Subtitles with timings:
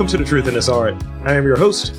[0.00, 0.94] Welcome to The Truth in This Art.
[1.24, 1.94] I am your host,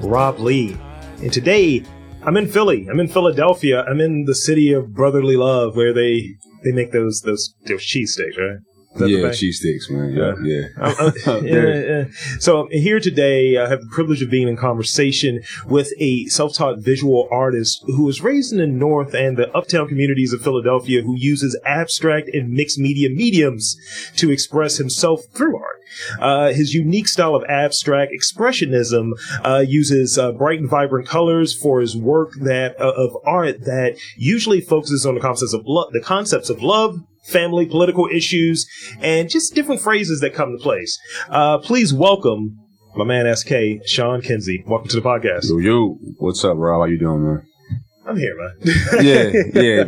[0.00, 0.74] Rob Lee.
[1.20, 1.84] And today,
[2.22, 2.88] I'm in Philly.
[2.88, 3.84] I'm in Philadelphia.
[3.84, 6.30] I'm in the city of brotherly love where they
[6.64, 8.56] they make those those those cheesesteaks, right?
[8.94, 10.14] Is that the Yeah, cheesesteaks, man.
[10.14, 10.66] Yeah, yeah.
[10.80, 12.04] Uh, uh, yeah, yeah.
[12.38, 13.58] So here today.
[13.58, 18.22] I have the privilege of being in conversation with a self-taught visual artist who was
[18.22, 22.78] raised in the North and the uptown communities of Philadelphia, who uses abstract and mixed
[22.78, 23.76] media mediums
[24.16, 25.81] to express himself through art.
[26.18, 29.10] Uh, his unique style of abstract expressionism
[29.44, 33.96] uh, uses uh, bright and vibrant colors for his work that uh, of art that
[34.16, 38.66] usually focuses on the concepts of the concepts of love, family, political issues,
[39.00, 40.98] and just different phrases that come to place.
[41.28, 42.58] Uh, please welcome
[42.94, 44.62] my man SK, Sean Kinsey.
[44.66, 45.48] Welcome to the podcast.
[45.48, 46.82] Yo, yo, what's up, Rob?
[46.82, 47.46] How you doing, man?
[48.06, 48.74] I'm here, man.
[49.04, 49.84] yeah, yeah.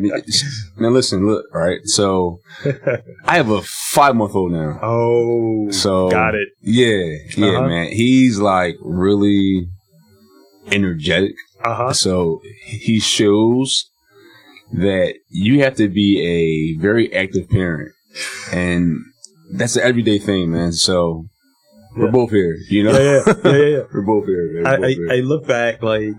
[0.78, 1.80] Now listen, look, all right.
[1.84, 2.38] So
[3.25, 4.78] I have a five month old now.
[4.83, 6.48] oh, So got it.
[6.61, 7.69] Yeah, yeah, Uh-huh.
[7.69, 7.88] man.
[7.88, 9.66] He's like really
[10.70, 11.34] energetic.
[11.64, 11.92] Uh huh.
[11.92, 13.91] So he shows
[14.72, 16.20] that you have to be
[16.77, 17.92] a very active parent,
[18.53, 18.98] and
[19.53, 20.72] that's an everyday thing, man.
[20.72, 21.25] So
[21.97, 22.10] we're Yeah.
[22.12, 22.92] both here, you know.
[22.92, 23.66] Yeah, yeah, yeah, yeah.
[23.77, 23.83] yeah.
[23.94, 24.50] we're both here.
[24.62, 25.08] We're I, both I, here.
[25.10, 26.10] I look back like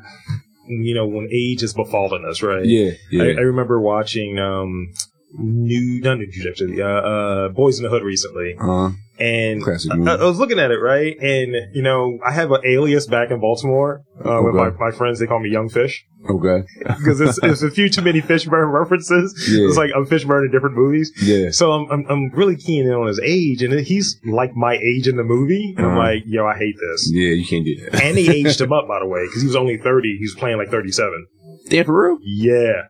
[0.68, 2.66] you know when age has befallen us, right?
[2.66, 3.24] yeah, yeah.
[3.24, 4.94] I, I remember watching um
[5.38, 10.16] new not new City, uh, uh Boyz n the Hood recently, uh, and I.
[10.16, 13.40] I was looking at it right, and you know I have an alias back in
[13.40, 15.20] Baltimore uh, with my, my friends.
[15.20, 16.64] They call me Young Fish okay.
[16.80, 19.34] because it's, it's a few too many Fishburne references.
[19.50, 19.68] Yeah.
[19.68, 21.12] It's like I'm Fishburne in different movies.
[21.22, 21.52] Yeah.
[21.52, 25.08] So I'm, I'm I'm really keen in on his age, and he's like my age
[25.08, 26.08] in the movie, and I'm Uh-huh.
[26.08, 27.10] like, yo, I hate this.
[27.12, 28.02] Yeah, you can't do that.
[28.04, 30.18] And they aged him up, by the way, because he was only 30.
[30.18, 31.28] He was playing like 37.
[31.68, 32.18] Yeah, for real?
[32.22, 32.84] Yeah.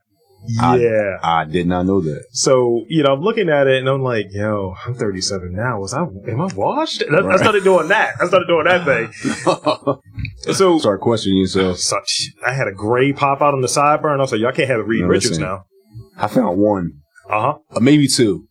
[0.62, 1.18] I- Yeah.
[1.24, 2.26] I did not know that.
[2.32, 5.80] So, you know, I'm looking at it and I'm like, yo, I'm 37 now.
[5.80, 7.04] Was I, am I washed?
[7.12, 8.16] I, I started doing that.
[8.22, 9.96] I started doing that thing.
[10.54, 11.80] So, Start questioning yourself.
[11.80, 12.00] so,
[12.46, 14.18] I had a gray pop out on the sideburn.
[14.18, 15.66] I was like, y'all can't have Reed No, Richards now.
[16.18, 16.92] I found one,
[17.30, 17.58] Uh huh.
[17.76, 18.48] uh, maybe two.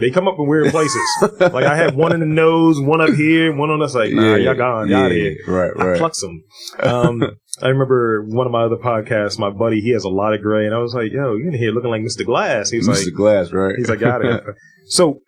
[0.00, 1.00] They come up in weird places.
[1.40, 4.34] like I had one in the nose, one up here, one on the like, nah,
[4.36, 5.36] y'all gone, y'all out of here.
[5.46, 5.98] Right, I right.
[5.98, 6.42] plucks them.
[6.80, 7.22] Um,
[7.62, 10.66] I remember one of my other podcasts, my buddy, he has a lot of gray,
[10.66, 12.24] and I was like, yo, you in here looking like Mr.
[12.24, 12.70] Glass.
[12.70, 13.04] He was Mr.
[13.06, 13.74] like, Glass, right?
[13.76, 14.42] he's like, got it.
[14.86, 15.20] so,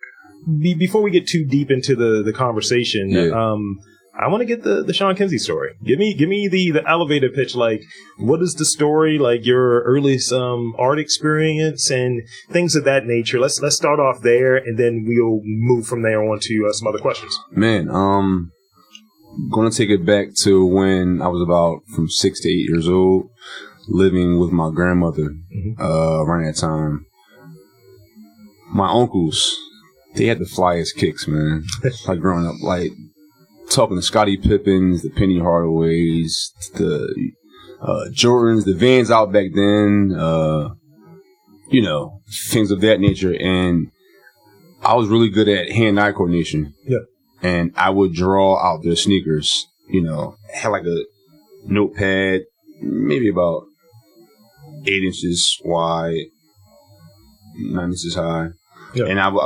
[0.59, 3.29] be, before we get too deep into the, the conversation, Yeah.
[3.31, 3.77] um,
[4.15, 5.73] I want to get the, the Sean Kinsey story.
[5.83, 7.55] Give me give me the, the elevator pitch.
[7.55, 7.81] Like,
[8.17, 9.17] what is the story?
[9.17, 12.21] Like your earliest um, art experience and
[12.51, 13.39] things of that nature.
[13.39, 16.87] Let's let's start off there, and then we'll move from there on to uh, some
[16.87, 17.37] other questions.
[17.51, 18.51] Man, um,
[19.51, 23.29] gonna take it back to when I was about from six to eight years old,
[23.87, 25.29] living with my grandmother.
[25.55, 25.79] Mhm.
[25.79, 27.07] Uh, around that time,
[28.71, 29.57] my uncles,
[30.13, 31.63] they had the flyest kicks, man.
[32.07, 32.91] like growing up, like
[33.73, 37.31] talking to Scottie Pippins, the Penny Hardaways, the
[37.81, 40.15] uh, Jordans, the Vans out back then.
[40.17, 40.69] Uh,
[41.69, 43.87] you know, things of that nature, and
[44.83, 46.73] I was really good at hand-eye coordination.
[46.85, 46.99] Yeah.
[47.41, 49.65] And I would draw out their sneakers.
[49.89, 51.03] You know, had like a
[51.65, 52.41] notepad,
[52.81, 53.63] maybe about
[54.85, 56.25] eight inches wide,
[57.57, 58.49] nine inches high,
[58.93, 59.05] Yeah.
[59.05, 59.41] and I, w-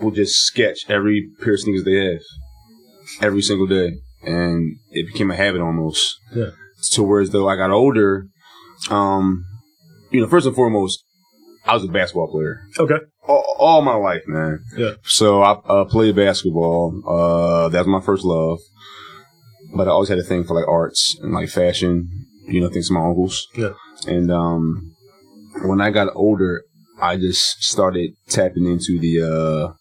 [0.00, 2.20] I would just sketch every pair of sneakers they have
[3.20, 3.92] every single day,
[4.22, 6.16] and it became a habit almost.
[6.34, 6.50] Yeah.
[6.92, 8.26] To whereas though I got older,
[8.90, 9.44] um,
[10.10, 11.04] you know, first and foremost,
[11.64, 12.96] I was a basketball player Okay.
[13.28, 14.58] all, all my life, man.
[14.76, 14.94] Yeah.
[15.04, 17.00] So I uh, played basketball.
[17.06, 18.58] Uh, that was my first love.
[19.74, 22.08] But I always had a thing for like arts and like fashion.
[22.48, 23.46] You know, things from my uncles.
[23.56, 23.74] Yeah.
[24.08, 24.94] And um,
[25.62, 26.62] when I got older,
[27.00, 29.72] I just started tapping into the uh,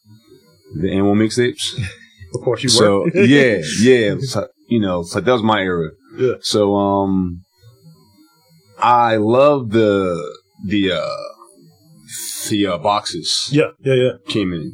[0.79, 1.83] the AND1 mixtapes.
[2.33, 3.09] Of course you So were.
[3.23, 4.15] yeah, yeah.
[4.21, 5.89] So, you know, so that was my era.
[6.17, 6.33] Yeah.
[6.41, 7.41] So um,
[8.79, 10.15] I love the
[10.65, 13.71] the uh, the uh, boxes yeah.
[13.83, 13.93] Yeah.
[13.93, 14.11] Yeah.
[14.27, 14.73] came in.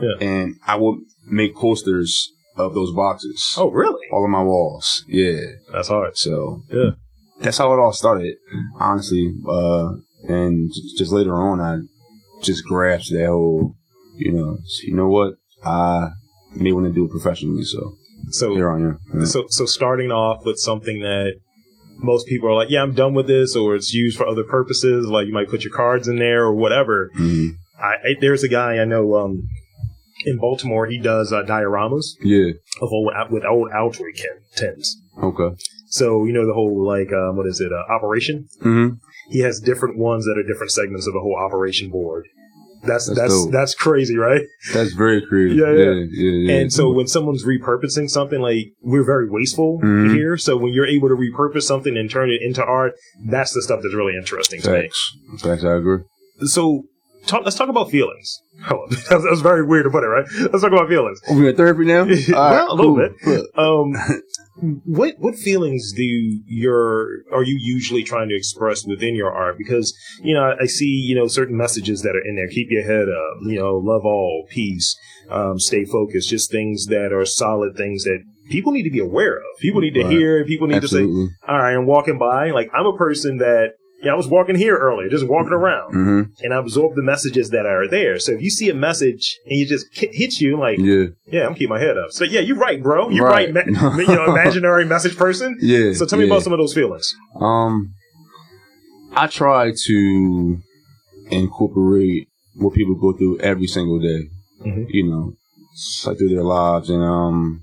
[0.00, 0.14] Yeah.
[0.26, 3.54] And I would make posters of those boxes.
[3.56, 4.06] Oh, really?
[4.12, 5.04] All on my walls.
[5.08, 5.40] Yeah.
[5.72, 6.16] That's hard.
[6.16, 6.90] So Yeah.
[7.40, 8.36] that's how it all started,
[8.78, 9.32] honestly.
[9.48, 9.94] Uh,
[10.28, 11.78] and just later on, I
[12.42, 13.74] just grasped that whole,
[14.16, 15.34] you know, you know what?
[15.64, 16.10] I
[16.54, 17.64] may want to do it professionally.
[17.64, 17.96] So
[18.30, 18.98] So here I am.
[19.14, 19.24] Yeah.
[19.24, 21.34] So, so starting off with something that
[21.98, 25.06] most people are like, yeah, I'm done with this, or it's used for other purposes.
[25.06, 27.10] Like you might put your cards in there or whatever.
[27.16, 27.56] Mhm.
[27.78, 29.42] I, I there's a guy I know um,
[30.26, 30.86] in Baltimore.
[30.86, 32.52] He does uh, dioramas Yeah.
[32.80, 35.00] of old with old Altoid tin- tins.
[35.22, 35.56] Okay.
[35.88, 37.72] So you know the whole like um, what is it?
[37.72, 38.48] Uh, operation.
[38.62, 38.94] Mm-hmm.
[39.30, 42.26] He has different ones that are different segments of the whole operation board.
[42.82, 44.42] That's That's that's that's crazy, right?
[44.72, 45.56] That's very crazy.
[45.56, 45.84] Yeah, yeah.
[45.84, 46.30] yeah, yeah.
[46.52, 46.58] yeah.
[46.60, 50.14] And so when someone's repurposing something, like we're very wasteful Mhm.
[50.14, 50.36] here.
[50.36, 52.94] So when you're able to repurpose something and turn it into art,
[53.26, 54.90] that's the stuff that's really interesting to me.
[55.38, 55.98] facts, I agree.
[56.44, 56.84] So
[57.26, 58.40] talk, let's talk about feelings.
[58.64, 58.98] Hold on.
[59.22, 60.24] that, was, very weird to put it, right?
[60.52, 61.20] Let's talk about feelings.
[61.28, 62.04] Oh, we in therapy now?
[62.28, 63.12] Well, a little bit.
[63.24, 63.44] bit.
[63.56, 63.94] Um,
[64.84, 69.56] what what feelings do your are you usually trying to express within your art?
[69.56, 72.48] Because you know, I see you know certain messages that are in there.
[72.48, 73.38] Keep your head up.
[73.42, 74.96] You know, love all, peace,
[75.30, 76.28] um, stay focused.
[76.28, 78.18] Just things that are solid things that
[78.50, 79.58] people need to be aware of.
[79.60, 80.10] People need to Right.
[80.12, 80.44] hear.
[80.44, 83.72] People need to say, "All right, I'm walking by." Like I'm a person that.
[84.02, 87.50] Yeah, I was walking here earlier, just walking around, hmm and I absorb the messages
[87.50, 88.18] that are there.
[88.18, 91.46] So if you see a message and you just ki- hits you, like, Yeah, yeah,
[91.46, 92.10] I'm keeping my head up.
[92.10, 93.10] So yeah, you're right, bro.
[93.10, 93.52] You're Right.
[93.54, 93.66] right.
[93.66, 95.58] ma- you know, imaginary message person.
[95.60, 95.92] yeah.
[95.92, 96.32] So tell me yeah.
[96.32, 97.14] about some of those feelings.
[97.38, 97.92] Um,
[99.14, 100.58] I try to
[101.30, 104.28] incorporate what people go through every single day.
[104.64, 104.86] Mhm.
[104.90, 105.32] You know,
[106.06, 107.60] like through their lives, and um,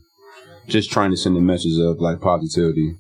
[0.68, 2.96] just trying to send a message of like positivity,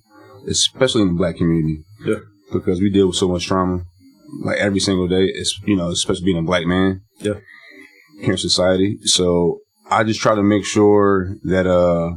[0.47, 1.83] especially in the black community.
[2.05, 2.15] Yeah.
[2.51, 3.83] Because we deal with so much trauma,
[4.43, 5.25] like every single day.
[5.25, 7.01] It's you know, especially being a black man.
[7.19, 7.39] Yeah.
[8.19, 9.59] Here in society, so
[9.89, 12.15] I just try to make sure that uh,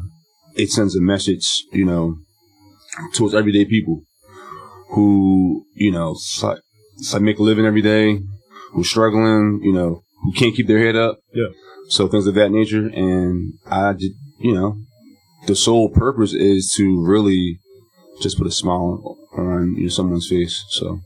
[0.55, 2.17] it sends a message, you know,
[3.15, 4.03] towards everyday people
[4.93, 6.59] who, you know, like,
[7.13, 8.21] like make a living every day,
[8.73, 11.19] who's struggling, you know, who can't keep their head up.
[11.33, 11.49] Yeah.
[11.89, 12.87] So things of that nature.
[12.87, 14.77] And I just, you know,
[15.47, 17.59] the sole purpose is to really
[18.21, 19.17] just put a smile
[19.77, 20.65] you know, someone's face.
[20.71, 21.01] So,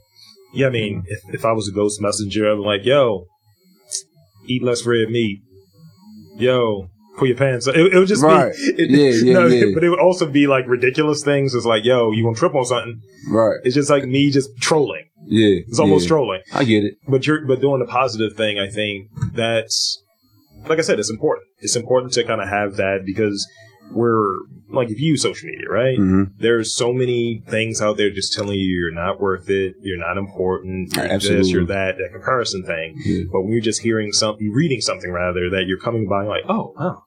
[0.52, 3.26] Yeah, I mean, if, if I was a ghost messenger, I'd be like, yo,
[4.46, 5.40] eat less red meat.
[6.36, 7.76] Yo, pull your pants up.
[7.76, 8.52] It, it would just Right.
[8.52, 9.74] be, it, Yeah, yeah, no, yeah.
[9.74, 11.54] but it would also be like ridiculous things.
[11.54, 13.00] It's like, yo, you gonna trip on something.
[13.30, 13.56] right.
[13.64, 15.04] It's just like me just trolling.
[15.26, 15.60] Yeah.
[15.68, 16.08] It's almost yeah.
[16.08, 16.40] trolling.
[16.52, 16.94] I get it.
[17.08, 20.02] But you're, but doing the positive thing, I think that's,
[20.68, 21.46] like I said, it's important.
[21.60, 23.46] It's important to kind of have that because
[23.92, 24.36] we're,
[24.70, 25.96] like, if you use social media, right?
[25.96, 29.98] hmm there's so many things out there just telling you you're not worth it, you're
[29.98, 32.94] not important, you're this, you're that, that comparison thing.
[33.04, 33.24] Yeah.
[33.32, 36.74] But when you're just hearing something, reading something rather, that you're coming by like, oh,
[36.76, 37.02] wow,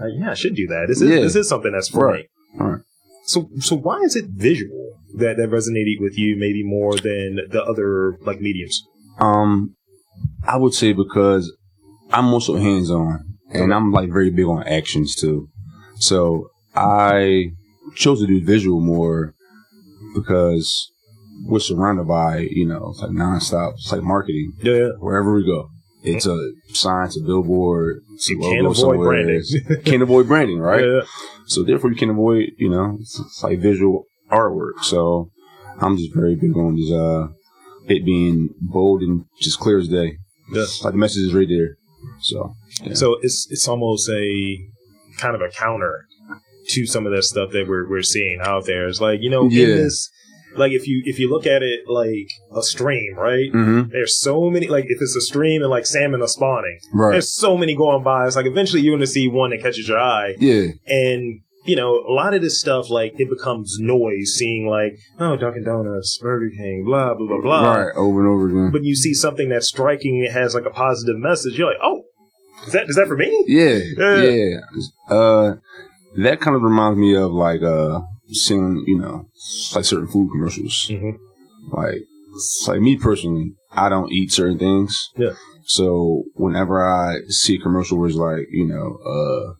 [0.00, 0.86] uh, yeah, I should do that.
[0.88, 1.20] This is Yeah.
[1.20, 2.26] this is something that's for Right.
[2.58, 2.60] me.
[2.60, 2.80] Right.
[3.26, 7.62] So so why is it visual that that resonated with you maybe more than the
[7.62, 8.82] other like mediums?
[9.18, 9.76] Um,
[10.46, 11.50] I would say because
[12.12, 13.20] I'm also hands on
[13.50, 15.48] and I'm like very big on actions too.
[16.02, 17.50] So I
[17.94, 19.34] chose to do visual more
[20.14, 20.90] because
[21.44, 24.88] we're surrounded by, you know, it's like nonstop, it's like marketing Yeah, yeah.
[24.98, 25.68] wherever we go.
[26.04, 26.36] It's a
[26.72, 29.08] sign, it's a billboard, it's a You logo can't avoid somewhere.
[29.08, 29.42] branding.
[29.84, 30.84] Can't avoid branding, right?
[30.84, 31.00] Yeah,
[31.46, 34.82] So therefore, you can avoid, you know, it's, it's like visual artwork.
[34.82, 35.30] So
[35.80, 37.28] I'm just very big on just uh,
[37.88, 40.16] it being bold and just clear as day.
[40.52, 40.64] Yeah.
[40.82, 41.76] Like the message is right there.
[42.20, 42.94] So yeah.
[42.94, 44.58] So it's it's almost a
[45.22, 46.06] kind of a counter
[46.68, 48.88] to some of that stuff that we're we're seeing out there.
[48.88, 49.64] It's like you know, Yeah.
[49.66, 50.10] in this,
[50.56, 53.50] like if you if you look at it like a stream, right?
[53.50, 54.66] hmm There's so many.
[54.68, 58.02] Like if it's a stream and like salmon are spawning, right, there's so many going
[58.04, 58.26] by.
[58.26, 61.76] It's like eventually you're going to see one that catches your eye, yeah, and you
[61.76, 64.34] know a lot of this stuff like it becomes noise.
[64.36, 67.74] Seeing like oh Dunkin' Donuts, Burger King, blah blah blah blah.
[67.76, 68.70] right, over and over again.
[68.72, 71.58] But you see something that's striking, it has like a positive message.
[71.58, 72.01] You're like, oh,
[72.66, 73.44] is that is that for me?
[73.46, 74.22] yeah, Yeah.
[74.30, 74.60] yeah.
[75.08, 75.54] Uh,
[76.16, 78.00] that kind of reminds me of like uh,
[78.32, 79.26] seeing you know,
[79.74, 80.88] like certain food commercials.
[80.90, 81.18] Mhm.
[81.70, 82.02] Like,
[82.66, 85.10] like me personally, I don't eat certain things.
[85.16, 85.32] Yeah.
[85.64, 89.54] So whenever I see a commercial where it's like, you know, uh,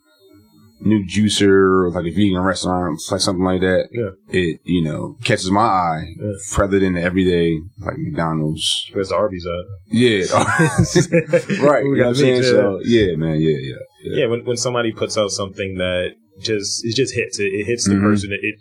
[0.84, 3.88] new juicer or like a vegan restaurant, like something like that.
[3.92, 4.10] Yeah.
[4.28, 6.32] It, you know, catches my eye Yeah.
[6.58, 8.90] rather than the everyday like McDonald's.
[8.92, 9.94] Where's the Arby's at?
[9.94, 10.24] Yeah.
[11.66, 11.84] right.
[11.84, 12.42] You know what I'm saying?
[12.42, 12.48] yeah.
[12.50, 13.40] So yeah, man.
[13.40, 13.56] Yeah.
[13.60, 13.74] Yeah.
[14.04, 14.16] Yeah.
[14.20, 17.84] yeah, when when somebody puts out something that just it just hits it, it hits
[17.86, 18.02] the Mhm.
[18.02, 18.32] person.
[18.32, 18.54] It, it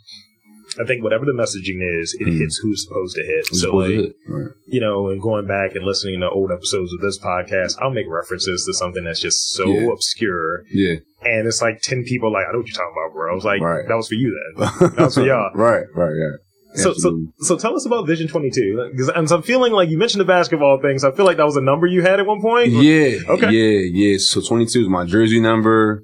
[0.79, 2.37] I think whatever the messaging is, it Mhm.
[2.39, 3.39] hits who's supposed to hit.
[3.49, 4.15] It's so like hit.
[4.27, 4.51] Right.
[4.67, 8.07] you know, and going back and listening to old episodes of this podcast, I'll make
[8.07, 9.91] references to something that's just so Yeah.
[9.91, 10.95] obscure, Yeah.
[11.23, 13.31] and it's like ten people like I know what you're talking about, bro.
[13.31, 13.85] I was like, Right.
[13.87, 14.91] that was for you then.
[14.97, 15.51] That's for y'all.
[15.55, 15.83] right.
[15.93, 16.13] Right.
[16.15, 16.31] Yeah.
[16.73, 17.25] So, so, Absolutely.
[17.39, 18.91] so tell us about Vision 22.
[18.93, 21.35] Because I'm, so I'm feeling like you mentioned the basketball thing, so I feel like
[21.35, 22.69] that was a number you had at one point.
[22.71, 23.17] Yeah.
[23.27, 23.51] Okay.
[23.51, 23.89] Yeah.
[23.91, 24.17] Yeah.
[24.19, 26.03] So 22 is my jersey number.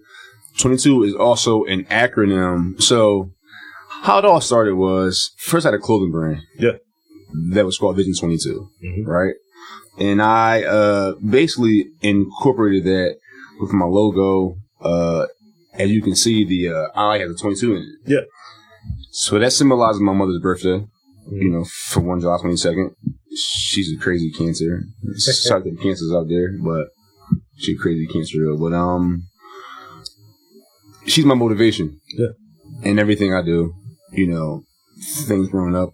[0.59, 2.81] 22 is also an acronym.
[2.81, 3.31] So
[4.01, 6.42] how it all started was first I had a clothing brand.
[6.58, 6.74] Yeah.
[7.51, 8.70] That was called Vision 22.
[8.84, 9.06] Mhm.
[9.06, 9.34] Right.
[10.00, 13.18] And I, uh, basically incorporated that
[13.60, 14.56] with my logo.
[14.82, 15.25] Uh,
[15.74, 17.88] as you can see, the, uh, I has a 22 in it.
[18.06, 18.22] Yeah.
[19.12, 20.86] So that symbolizes my mother's birthday.
[21.32, 21.42] Mhm.
[21.42, 22.92] You know, for 1 July 22nd.
[23.36, 24.84] She's a crazy cancer.
[25.18, 26.88] Sorry to the cancers out there, but
[27.58, 28.58] she crazy cancer though.
[28.58, 29.24] But um,
[31.06, 32.00] she's my motivation.
[32.18, 32.30] Yeah.
[32.84, 33.74] In everything I do,
[34.11, 34.63] you know,
[35.25, 35.93] things growing up,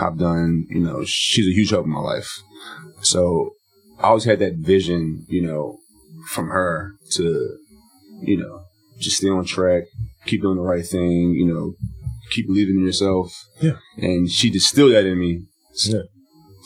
[0.00, 0.66] I've done.
[0.70, 2.30] You know, she's a huge help in my life.
[3.02, 3.50] So
[3.98, 5.78] I always had that vision, you know,
[6.30, 7.56] from her to,
[8.20, 8.62] you know,
[9.00, 9.84] just stay on track,
[10.26, 11.74] keep doing the right thing, you know,
[12.30, 13.32] keep believing in yourself.
[13.60, 13.76] Yeah.
[13.96, 15.42] And she distilled that in me
[15.86, 16.02] Yeah.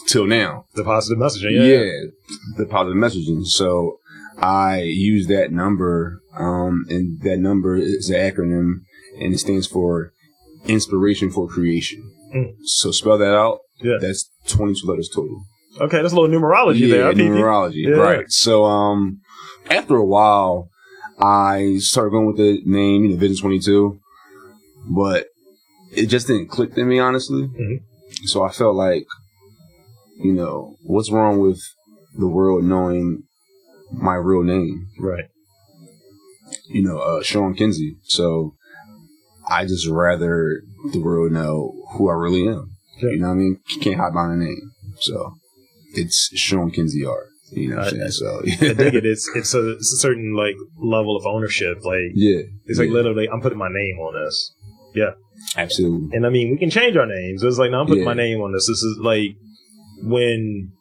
[0.06, 0.66] till now.
[0.74, 1.52] The positive messaging.
[1.52, 2.10] Yeah, Yeah.
[2.58, 3.44] the positive messaging.
[3.46, 3.98] So
[4.38, 8.80] I use that number, um, and that number is an acronym,
[9.18, 10.12] and it stands for
[10.68, 12.10] Inspiration for Creation.
[12.34, 12.54] Mm.
[12.64, 13.60] So spell that out.
[13.82, 13.98] Yeah.
[14.00, 15.42] That's 22 letters total.
[15.80, 17.12] Okay, that's a little numerology yeah, there.
[17.12, 17.86] Numerology.
[17.86, 17.96] Yeah.
[17.96, 18.24] Right.
[18.30, 19.20] So, um,
[19.70, 20.70] after a while,
[21.18, 23.98] I started going with the name, you know, Vision 22,
[24.88, 25.26] but
[25.92, 27.42] it just didn't click to me, honestly.
[27.42, 27.80] Mhm.
[28.24, 29.06] So I felt like,
[30.18, 31.60] you know, what's wrong with
[32.18, 33.24] the world knowing
[33.92, 34.86] my real name?
[34.98, 35.24] Right.
[36.68, 37.96] You know, uh, Sean Kinsey.
[38.04, 38.54] So
[39.48, 40.62] I just rather
[40.92, 42.70] the world know who I really am.
[43.02, 43.10] Yeah.
[43.10, 43.60] You know what I mean?
[43.68, 44.70] You can't hide behind a name.
[45.00, 45.34] So
[45.94, 47.26] it's Sean Kinsey art.
[47.52, 48.42] You know what I'm I- saying?
[48.48, 49.04] I So dig it.
[49.12, 51.84] It's it's a, it's a certain like level of ownership.
[51.84, 54.52] Like yeah, it's like yeah, literally, I'm putting my name on this.
[54.94, 55.10] Yeah.
[55.56, 56.16] Absolutely.
[56.16, 57.42] And I mean, we can change our names.
[57.42, 58.08] It's like, no, I'm putting Yeah.
[58.08, 58.66] my name on this.
[58.66, 59.36] This is like
[60.02, 60.72] when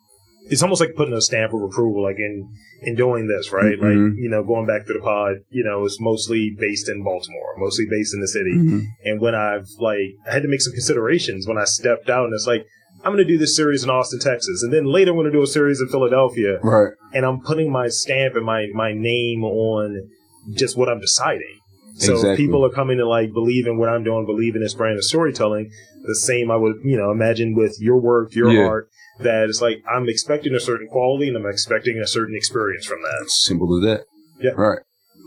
[0.50, 2.48] it's almost like putting a stamp of approval, like in
[2.84, 3.78] in doing this, right?
[3.80, 3.82] Mhm.
[3.82, 7.54] Like you know, going back to the pod, you know, it's mostly based in Baltimore,
[7.58, 8.54] mostly based in the city.
[8.56, 8.82] Mhm.
[9.06, 12.34] And when I've like, I had to make some considerations when I stepped out, and
[12.34, 12.66] it's like.
[13.04, 15.32] I'm going to do this series in Austin, Texas, and then later I'm going to
[15.32, 16.92] do a series in Philadelphia, Right.
[17.14, 20.10] and I'm putting my stamp and my my name on
[20.56, 21.60] just what I'm deciding.
[21.96, 22.46] So Exactly.
[22.46, 25.04] people are coming to like believe in what I'm doing, believe in this brand of
[25.04, 25.72] storytelling.
[26.04, 28.68] The same I would, you know, imagine with your work, your Yeah.
[28.68, 32.86] art, that it's like I'm expecting a certain quality and I'm expecting a certain experience
[32.86, 33.30] from that.
[33.30, 34.06] Simple as that.
[34.42, 34.52] Yeah.
[34.52, 34.80] Right.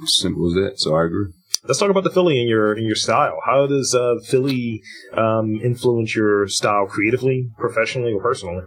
[0.05, 0.79] Simple as that.
[0.79, 1.33] So I agree.
[1.67, 3.41] Let's talk about the Philly in your in your style.
[3.45, 4.81] How does uh, Philly
[5.15, 8.65] um, influence your style creatively, professionally, or personally?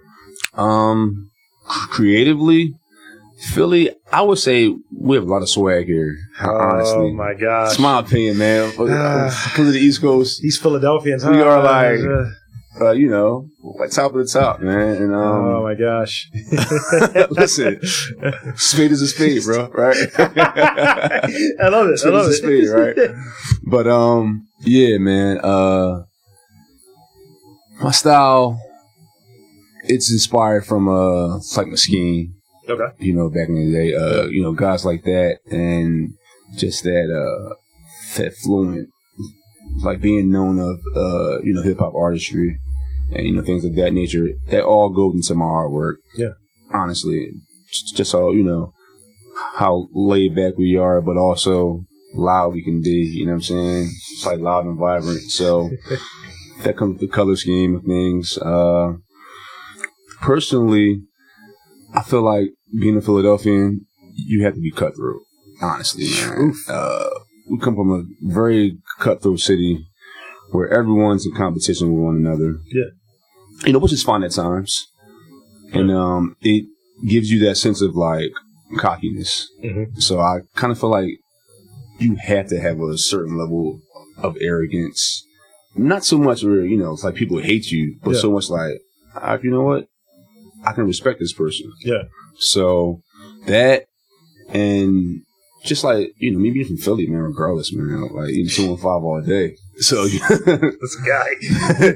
[0.55, 1.31] Um,
[1.65, 2.74] creatively,
[3.50, 6.15] Philly, I would say we have a lot of swag here.
[6.39, 8.69] Honestly, oh my gosh, it's my opinion, man.
[8.77, 11.43] Because of the East Coast, these Philadelphians, We huh?
[11.43, 12.00] are like-
[12.79, 13.48] Uh, you know,
[13.79, 14.95] like top of the top, man.
[15.01, 16.29] And oh um, my gosh,
[17.31, 17.79] listen,
[18.55, 19.67] speed is a speed, bro.
[19.71, 19.98] Right?
[20.17, 22.00] I love it.
[22.05, 22.45] I love is it.
[22.45, 23.15] a spade, right?
[23.69, 25.39] But um, yeah, man.
[25.43, 26.03] Uh,
[27.83, 28.57] my style,
[29.83, 32.27] it's inspired from uh, it's like Basquiat.
[32.70, 32.96] Okay.
[33.00, 36.13] You know, back in the day, uh, you know, guys like that, and
[36.58, 37.56] just that uh,
[38.18, 38.89] that fluent,
[39.84, 42.60] like being known of uh, you know, hip hop artistry,
[43.13, 44.27] and you know, things of that nature.
[44.48, 45.96] That all goes into my artwork.
[46.15, 46.34] Yeah.
[46.74, 47.32] honestly,
[47.96, 48.74] just all you know,
[49.56, 53.12] how laid back we are, but also loud we can be.
[53.13, 53.84] You know what I'm saying?
[53.86, 55.22] It's like loud and vibrant.
[55.32, 55.70] So
[56.63, 58.38] that comes with the color scheme of things.
[58.38, 58.94] Uh,
[60.22, 61.01] personally,
[61.93, 65.21] I feel like being a Philadelphian, you have to be cutthroat.
[65.62, 66.07] Honestly.
[66.67, 67.10] Uh,
[67.50, 69.86] we come from a very cutthroat city
[70.51, 72.55] where everyone's in competition with one another.
[72.71, 73.65] Yeah.
[73.67, 74.88] You know, which is fun at times.
[75.74, 76.65] And um, it
[77.07, 78.31] gives you that sense of like
[78.77, 79.48] cockiness.
[79.63, 80.01] Mhm.
[80.01, 81.10] So I kind of feel like
[82.00, 83.79] you have to have a certain level
[84.17, 85.24] of arrogance.
[85.75, 88.21] Not so much where, you know, it's like people hate you, but Yeah.
[88.21, 88.79] so much like,
[89.15, 89.88] ah, you know what?
[90.65, 91.72] I can respect this person.
[91.84, 92.03] Yeah.
[92.38, 93.01] So
[93.48, 93.86] that
[94.50, 95.22] and
[95.63, 98.80] just like, you know, me being from Philly, man, regardless, man, like eating two and
[98.80, 99.56] five all day.
[99.77, 101.27] So That's a guy.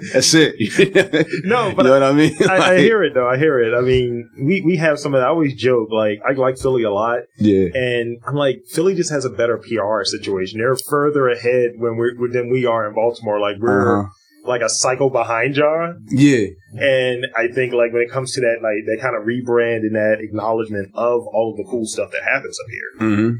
[0.14, 1.28] that's it.
[1.46, 2.36] No, but you know what I mean?
[2.50, 3.28] I, I hear it though.
[3.28, 3.76] I hear it.
[3.76, 5.26] I mean, we, we have some of that.
[5.28, 7.68] I always joke like I like Philly a lot, Yeah.
[7.74, 10.60] and I'm like Philly just has a better PR situation.
[10.60, 13.40] They're further ahead when we're than we are in Baltimore.
[13.40, 14.10] Like we're Uh-huh.
[14.46, 15.96] Like a cycle behind y'all.
[16.10, 16.48] Yeah.
[16.78, 19.96] And I think like when it comes to that, like that kind of rebrand and
[19.96, 23.10] that acknowledgement of all of the cool stuff that happens up here.
[23.10, 23.32] hmm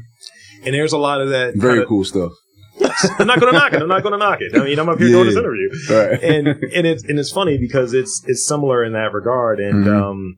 [0.64, 1.54] And there's a lot of that.
[1.56, 2.32] Very kinda- cool stuff.
[3.18, 3.80] I'm not going to knock it.
[3.80, 4.54] I'm not going to knock it.
[4.54, 5.14] I mean, I'm up here Yeah.
[5.14, 5.68] doing this interview.
[5.90, 6.22] Right.
[6.22, 10.02] and and it's and it's funny because it's it's similar in that regard, and Mhm.
[10.02, 10.36] um,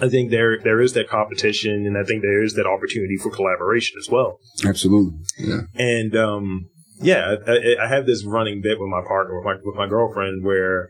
[0.00, 3.30] I think there there is that competition, and I think there is that opportunity for
[3.30, 4.38] collaboration as well.
[4.64, 5.18] Absolutely.
[5.38, 5.60] Yeah.
[5.74, 9.76] And um, yeah, I, I- have this running bit with my partner, with my with
[9.76, 10.88] my girlfriend, where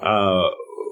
[0.00, 0.48] uh,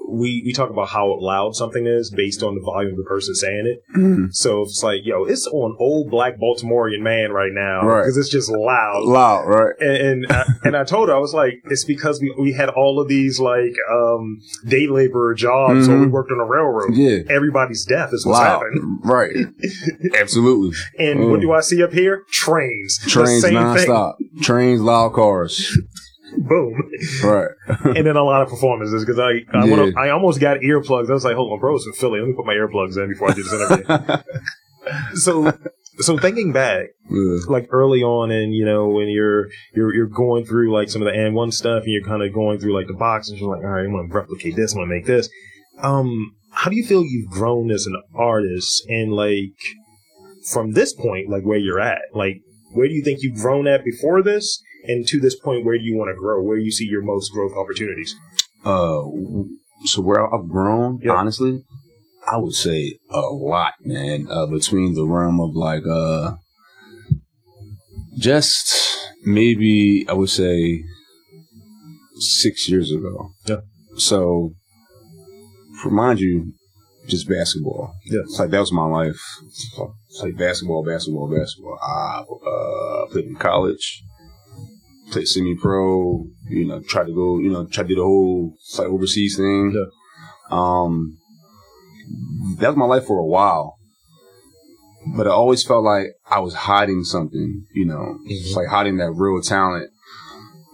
[0.09, 3.35] we we talk about how loud something is based on the volume of the person
[3.35, 3.83] saying it.
[3.97, 4.33] Mhm.
[4.33, 8.01] So it's like, yo, it's on old black Baltimorean man right now Right.
[8.03, 9.03] because it's just loud.
[9.03, 9.73] Loud, right?
[9.79, 12.69] And and I, and I told her I was like, it's because we we had
[12.69, 16.11] all of these like um day laborer jobs, or we Mhm.
[16.11, 16.93] worked on a railroad.
[16.95, 17.19] Yeah.
[17.29, 18.61] Everybody's death is what's Loud.
[18.63, 18.99] happening.
[19.03, 19.35] Right.
[20.19, 20.75] Absolutely.
[20.99, 21.41] And what Mm.
[21.41, 22.23] do I see up here?
[22.31, 22.97] Trains.
[23.07, 24.13] Trains the same nonstop.
[24.41, 25.77] Trains, loud cars.
[26.37, 26.73] Boom.
[27.23, 27.49] Right.
[27.95, 29.71] and then a lot of performances because I I, Yeah.
[29.71, 31.09] wanna, I almost got earplugs.
[31.09, 32.19] I was like, hold on, bro, it's from Philly.
[32.19, 34.17] Let me put my earplugs in before I do this interview.
[35.15, 35.51] so
[35.99, 37.37] so thinking back, Yeah.
[37.47, 41.07] like early on, and you know when you're you're you're going through like some of
[41.07, 43.49] the and one stuff, and you're kind of going through like the box, and you're
[43.55, 45.29] like, all right, I'm gonna replicate this, I'm gonna make this.
[45.81, 49.53] Um, how do you feel you've grown as an artist, and like
[50.51, 52.37] from this point, like where you're at, like
[52.73, 55.83] where do you think you've grown at before this, and to this point, where do
[55.83, 56.41] you want to grow?
[56.41, 58.15] Where do you see your most growth opportunities?
[58.65, 59.03] Uh,
[59.85, 61.13] so where I've grown, Yeah.
[61.13, 61.63] honestly,
[62.29, 64.27] I would say a lot, man.
[64.29, 66.35] Uh, between the realm of like, uh,
[68.17, 68.73] just
[69.25, 70.83] maybe I would say
[72.15, 73.31] six years ago.
[73.45, 73.61] Yeah.
[73.95, 74.51] So,
[75.85, 76.53] remind you,
[77.07, 77.93] just basketball.
[78.05, 78.21] Yeah.
[78.23, 79.19] It's like that was my life.
[79.45, 81.77] It's like basketball, basketball, basketball.
[81.81, 84.03] I uh, played in college,
[85.11, 86.25] played semi-pro.
[86.49, 87.39] You know, try to go.
[87.39, 89.73] You know, try to do the whole like overseas thing.
[89.75, 89.85] Yeah.
[90.49, 91.17] Um,
[92.59, 93.75] that was my life for a while.
[95.15, 99.11] But I always felt like I was hiding something, you know, it's like hiding that
[99.11, 99.89] real talent.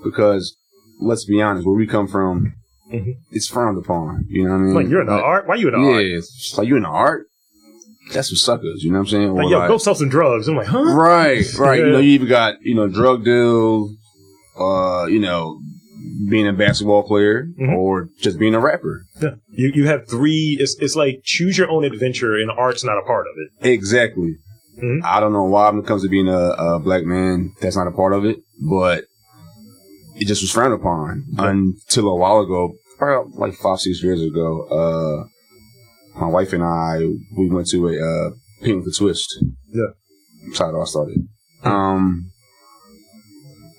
[0.03, 0.55] Because
[0.99, 2.53] let's be honest, where we come from,
[2.91, 3.13] Mhm.
[3.31, 4.25] it's frowned upon.
[4.29, 4.73] You know what I mean?
[4.73, 5.47] Like you're in the Like, art.
[5.47, 6.05] Why you in the Yeah, art?
[6.05, 7.27] Yeah, it's like you in the art.
[8.11, 8.83] That's for suckers.
[8.83, 9.29] You know what I'm saying?
[9.29, 10.47] Or Like, yo, like- go sell some drugs.
[10.47, 10.83] I'm like, huh?
[10.95, 11.79] Right, right.
[11.79, 11.85] Yeah.
[11.85, 13.89] You know, you even got, you know, drug deal,
[14.59, 15.59] uh, you know,
[16.29, 17.75] being a basketball player Mhm.
[17.77, 19.05] or just being a rapper.
[19.21, 19.35] Yeah.
[19.51, 20.57] You you have three.
[20.59, 23.67] It's it's like choose your own adventure, and art's not a part of it.
[23.69, 24.35] Exactly.
[24.81, 25.03] Mhm.
[25.03, 27.87] I don't know why when it comes to being a, a black man, that's not
[27.87, 29.05] a part of it, but
[30.15, 31.49] it just was frowned upon Yeah.
[31.51, 34.63] until a while ago, probably like five, six years ago.
[34.79, 36.99] Uh, my wife and I,
[37.37, 38.31] we went to a, uh,
[38.61, 39.27] Paint with a Twist.
[39.71, 39.87] Yeah.
[40.45, 41.17] That's how it all started.
[41.63, 42.29] Um,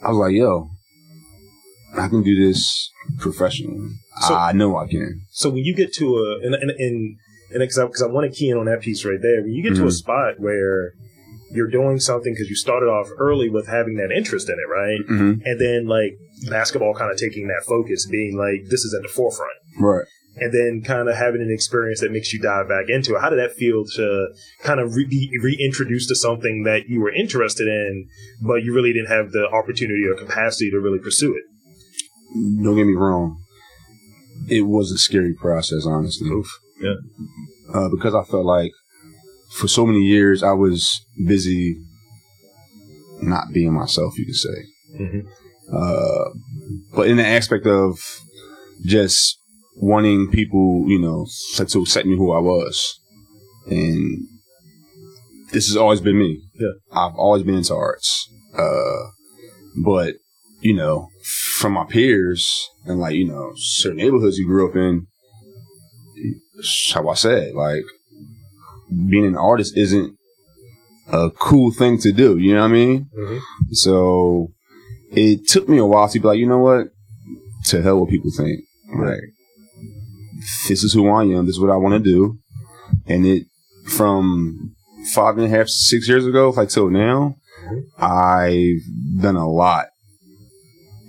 [0.03, 0.69] I was like, yo,
[1.97, 3.91] I can do this professionally.
[4.27, 5.23] So- I know I can.
[5.31, 7.17] So when you get to a and and and
[7.51, 9.77] and because I, want to key in on that piece right there, when you get
[9.77, 9.93] to a Mhm.
[9.93, 10.93] spot where
[11.53, 15.01] you're doing something because you started off early with having that interest in it, right?
[15.07, 16.17] hmm And then like
[16.51, 19.53] basketball kind of taking that focus, being like this is at the forefront.
[19.79, 20.05] Right.
[20.37, 23.21] and then kind of having an experience that makes you dive back into it.
[23.21, 24.27] How did that feel to
[24.65, 28.09] kind of re- be reintroduced to something that you were interested in,
[28.43, 31.45] but you really didn't have the opportunity or capacity to really pursue it?
[32.35, 33.39] Don't get me wrong.
[34.49, 36.29] It was a scary process, honestly.
[36.29, 36.49] Oof.
[36.81, 36.95] Yeah.
[37.73, 38.73] Uh, because I felt like
[39.53, 41.77] for so many years I was busy
[43.23, 45.01] not being myself, you could say.
[45.01, 45.21] Mm-hmm.
[45.73, 46.31] Uh,
[46.95, 47.99] but in the aspect of
[48.85, 49.39] just
[49.77, 53.01] wanting people, you know, to accept me who I was.
[53.67, 54.27] And
[55.53, 56.43] this has always been me.
[56.55, 56.73] Yeah.
[56.93, 58.29] I've always been into arts.
[58.57, 59.11] Uh,
[59.85, 60.15] but,
[60.65, 61.11] you know,
[61.59, 65.07] from my peers and like, you know, certain neighborhoods you grew up in,
[66.95, 67.85] how I said, like,
[69.11, 70.17] being an artist isn't
[71.13, 72.39] a cool thing to do.
[72.39, 73.11] You know what I mean?
[73.15, 73.39] Mm-hmm.
[73.73, 74.53] So
[75.11, 76.87] it took me a while to be like, you know what?
[77.67, 78.61] To hell what people think.
[78.97, 79.21] Like,
[80.67, 81.45] this is who I am.
[81.45, 82.39] This is what I want to do.
[83.07, 83.47] And it,
[83.87, 84.75] from
[85.13, 87.37] five and a half, six years ago, like till now,
[87.99, 88.81] I've
[89.21, 89.89] done a lot.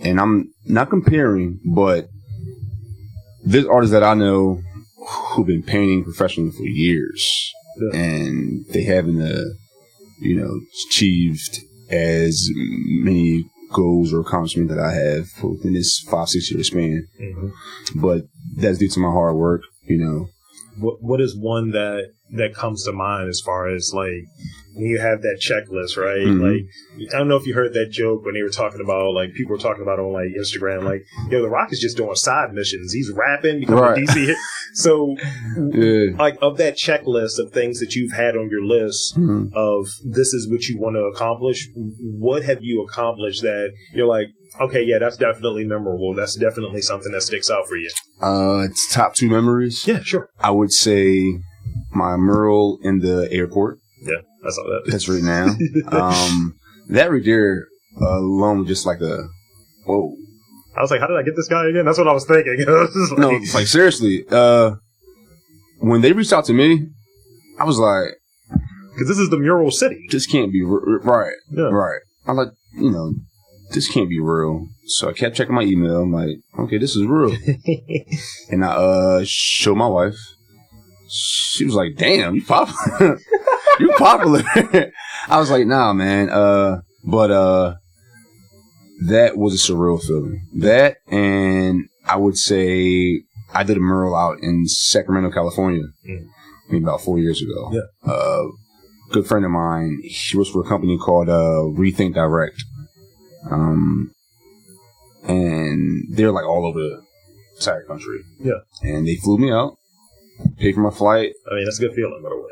[0.05, 2.07] And I'm not comparing, but
[3.43, 4.61] there's artists that I know
[5.33, 7.51] who've been painting professionally for years.
[7.77, 7.99] Yeah.
[7.99, 9.45] And they haven't, uh,
[10.19, 16.51] you know, achieved as many goals or accomplishments that I have within this five, six
[16.51, 17.07] year span.
[17.19, 17.99] Mm-hmm.
[17.99, 18.23] But
[18.55, 20.27] that's due to my hard work, you know.
[20.79, 24.25] What What is one that that comes to mind as far as like
[24.73, 26.25] when you have that checklist, right?
[26.25, 26.41] Mhm.
[26.41, 29.33] Like I don't know if you heard that joke when they were talking about like
[29.33, 32.51] people were talking about on like Instagram, like yo, The Rock is just doing side
[32.53, 32.91] missions.
[32.91, 33.97] He's rapping, becoming Right.
[33.97, 34.37] a DC hit.
[34.73, 35.15] So
[35.71, 36.17] Yeah.
[36.17, 39.53] like of that checklist of things that you've had on your list Mhm.
[39.53, 44.27] of this is what you want to accomplish what have you accomplished that you're like
[44.61, 47.89] okay yeah that's definitely memorable that's definitely something that sticks out for you
[48.21, 49.85] Uh, it's top two memories.
[49.87, 51.39] yeah sure I would say
[51.91, 53.79] my mural in the airport.
[54.01, 55.45] yeah i saw that That's right now.
[55.91, 56.55] um,
[56.89, 57.67] that right there
[57.99, 59.27] alone just like a
[59.85, 60.15] whoa.
[60.77, 61.85] I was like, how did I get this guy again?
[61.85, 62.57] That's what I was thinking.
[62.67, 64.75] was no, like seriously, uh,
[65.79, 66.87] when they reached out to me,
[67.57, 68.09] I was like,
[68.91, 70.05] because this is the mural city.
[70.11, 71.33] This can't be r- r- right.
[71.49, 71.69] Yeah.
[71.71, 72.01] Right.
[72.27, 73.13] I'm like, you know,
[73.75, 74.67] this can't be real.
[74.87, 76.01] So I kept checking my email.
[76.01, 77.35] I'm like, okay, this is real.
[78.49, 80.17] and I uh showed my wife.
[81.07, 83.19] She was like, damn, you popular.
[83.79, 84.43] you popular.
[85.29, 86.29] I was like, nah, man.
[86.29, 87.75] Uh, but uh,
[89.07, 90.41] that was a surreal feeling.
[90.55, 93.21] That and I would say
[93.53, 96.27] I did a mural out in Sacramento, California, Mm.
[96.69, 97.71] maybe about four years ago.
[97.71, 98.11] Yeah.
[98.11, 98.43] Uh,
[99.11, 99.99] good friend of mine.
[100.03, 102.61] He works for a company called uh, Rethink Direct.
[103.49, 104.11] Um,
[105.27, 107.01] and they're like all over the
[107.57, 108.19] entire country.
[108.39, 108.59] Yeah.
[108.83, 109.77] And they flew me out,
[110.57, 111.33] paid for my flight.
[111.49, 112.41] I mean, that's a good feeling, by the way.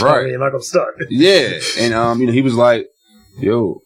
[0.00, 0.18] Right.
[0.18, 0.88] I mean, you're not gonna stuck.
[1.10, 1.58] Yeah.
[1.78, 2.86] And um, you know, he was like,
[3.40, 3.80] "Yo,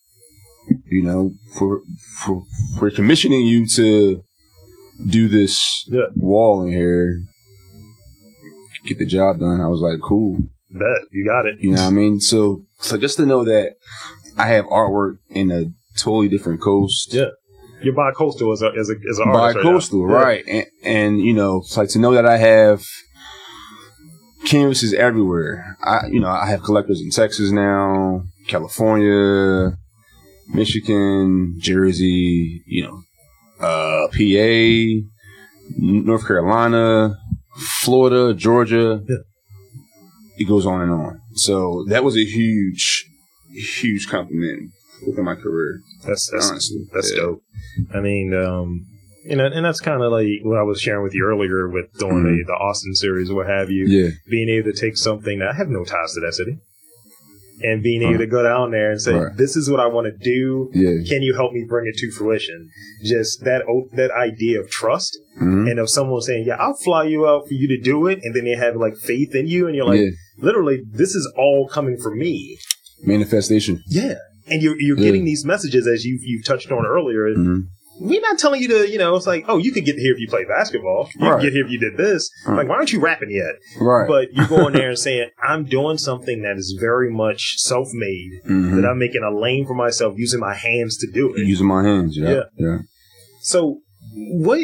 [0.90, 1.80] you know, for
[2.22, 2.42] for
[2.78, 4.22] for commissioning you to
[5.08, 6.02] do this Yeah.
[6.16, 7.22] wall in here,
[8.86, 10.38] get the job done." I was like, "Cool."
[10.70, 11.56] Bet you got it.
[11.60, 12.20] You know what I mean?
[12.20, 13.74] So, so just to know that
[14.36, 15.64] I have artwork in a
[15.98, 17.12] totally different coast.
[17.12, 17.26] Yeah.
[17.82, 19.56] You're bi-coastal as a as a as an artist.
[19.56, 20.08] right Bi-coastal.
[20.08, 20.14] Yeah.
[20.14, 20.44] right?
[20.46, 22.82] And, and you know, it's like to know that I have
[24.44, 25.76] canvases everywhere.
[25.82, 29.76] I, you know, I have collectors in Texas now, California,
[30.48, 33.02] Michigan, Jersey, you know,
[33.60, 35.06] uh, PA,
[35.78, 37.16] North Carolina,
[37.82, 39.02] Florida, Georgia.
[39.08, 39.16] Yeah.
[40.36, 41.20] It goes on and on.
[41.34, 43.06] So that was a huge,
[43.52, 44.70] huge compliment
[45.06, 45.80] within my career.
[46.06, 47.20] That's that's honestly, that's Yeah.
[47.22, 47.42] dope.
[47.94, 48.86] I mean, um,
[49.24, 51.92] you know, and that's kind of like what I was sharing with you earlier with
[51.98, 53.84] doing the, the Austin series what have you.
[53.86, 56.56] Yeah, Being able to take something that I have no ties to that city,
[57.62, 58.18] and being able Huh.
[58.20, 59.36] to go down there and say, Right.
[59.36, 60.70] "This is what I want to do.
[60.72, 61.02] yeah.
[61.06, 62.70] Can you help me bring it to fruition?"
[63.04, 63.62] Just that
[63.94, 67.52] that idea of trust, hmm and of someone saying, "Yeah, I'll fly you out for
[67.54, 70.00] you to do it," and then they have like faith in you, and you're like,
[70.00, 70.10] yeah.
[70.38, 72.58] literally, this is all coming from me.
[73.04, 73.82] Manifestation.
[73.86, 74.16] Yeah.
[74.50, 77.32] And you're you're getting these messages as you you've touched on earlier.
[77.34, 77.60] hmm
[78.02, 80.18] We're not telling you to, you know, it's like, oh, you could get here if
[80.18, 81.10] you play basketball.
[81.18, 81.32] You Right.
[81.36, 82.30] can get here if you did this.
[82.46, 82.56] Right.
[82.58, 83.54] Like, why aren't you rapping yet?
[83.78, 84.08] Right.
[84.08, 88.30] But you're going there and saying, I'm doing something that is very much self made,
[88.48, 88.76] Mhm.
[88.80, 91.46] that I'm making a lane for myself using my hands to do it.
[91.46, 92.16] using my hands.
[92.16, 92.30] Yeah.
[92.30, 92.42] Yeah.
[92.56, 92.78] Yeah.
[93.42, 93.80] So,
[94.16, 94.60] what,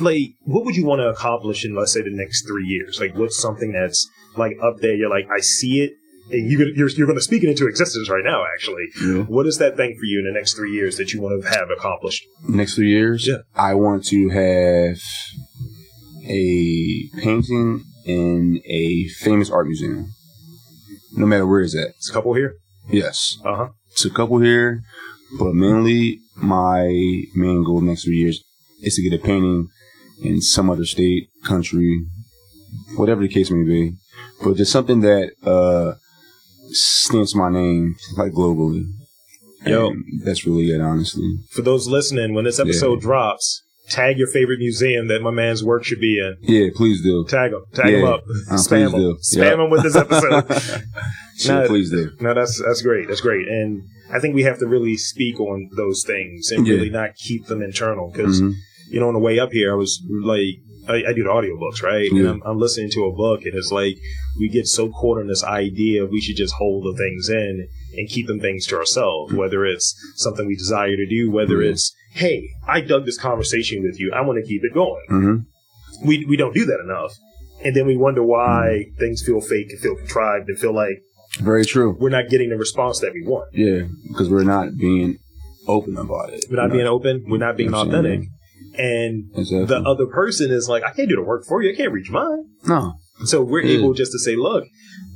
[0.00, 2.98] like, what would you want to accomplish in, let's say, the next three years?
[3.00, 4.94] Like, what's something that's like up there?
[4.94, 5.92] You're like, I see it.
[6.30, 8.84] You, you're, you're going to speak it into existence right now, actually.
[9.00, 9.22] Yeah.
[9.22, 11.48] What is that thing for you in the next three years that you want to
[11.48, 12.24] have accomplished?
[12.46, 13.38] Next three years, Yeah.
[13.54, 14.98] I want to have
[16.26, 20.12] a painting in a famous art museum.
[21.12, 21.88] No matter where it's at.
[21.96, 22.54] It's a couple here.
[22.90, 23.38] Yes.
[23.44, 23.68] Uh huh.
[23.90, 24.82] It's a couple here,
[25.38, 26.86] but mainly my
[27.34, 28.42] main goal next three years
[28.82, 29.68] is to get a painting
[30.22, 32.04] in some other state, country,
[32.96, 33.94] whatever the case may be.
[34.44, 35.94] But just something that uh
[36.70, 38.84] stamps my name like globally.
[39.66, 39.88] Yo.
[39.88, 41.36] And that's really it, honestly.
[41.50, 45.82] For those listening, when this episode drops, tag your favorite museum that my man's work
[45.84, 46.36] should be in.
[46.42, 47.24] Yeah, please do.
[47.28, 47.64] Tag him.
[47.74, 48.22] Tag him up.
[48.50, 49.00] Uh, Spam him.
[49.00, 49.18] do.
[49.22, 49.64] Spam Yeah.
[49.64, 50.82] him with this episode.
[51.46, 52.10] Nah, please do.
[52.20, 53.06] no, that's that's great.
[53.06, 53.46] That's great.
[53.46, 56.74] And I think we have to really speak on those things and Yeah.
[56.74, 58.54] really not keep them internal because Mhm.
[58.90, 60.56] you know on the way up here I was like
[60.88, 63.70] I, I do the audiobooks right and I'm, I'm listening to a book and it's
[63.70, 63.96] like
[64.38, 68.08] we get so caught in this idea we should just hold the things in and
[68.08, 69.40] keep them things to ourselves mm-hmm.
[69.40, 71.70] whether it's something we desire to do whether Yeah.
[71.72, 75.44] it's hey I dug this conversation with you I want to keep it going Mhm.
[76.06, 77.12] we we don't do that enough
[77.64, 78.98] and then we wonder why mm-hmm.
[78.98, 81.02] things feel fake and feel contrived and feel like
[81.40, 81.96] Very true.
[82.00, 85.18] we're not getting the response that we want Yeah, because we're not being
[85.66, 86.46] open about it.
[86.50, 88.28] we're not being open we're not being That's what I'm authentic.
[88.78, 89.66] And Exactly.
[89.66, 91.72] the other person is like, I can't do the work for you.
[91.72, 92.44] I can't reach mine.
[92.66, 92.94] no.
[93.24, 93.78] So we're Yeah.
[93.78, 94.62] able just to say, look,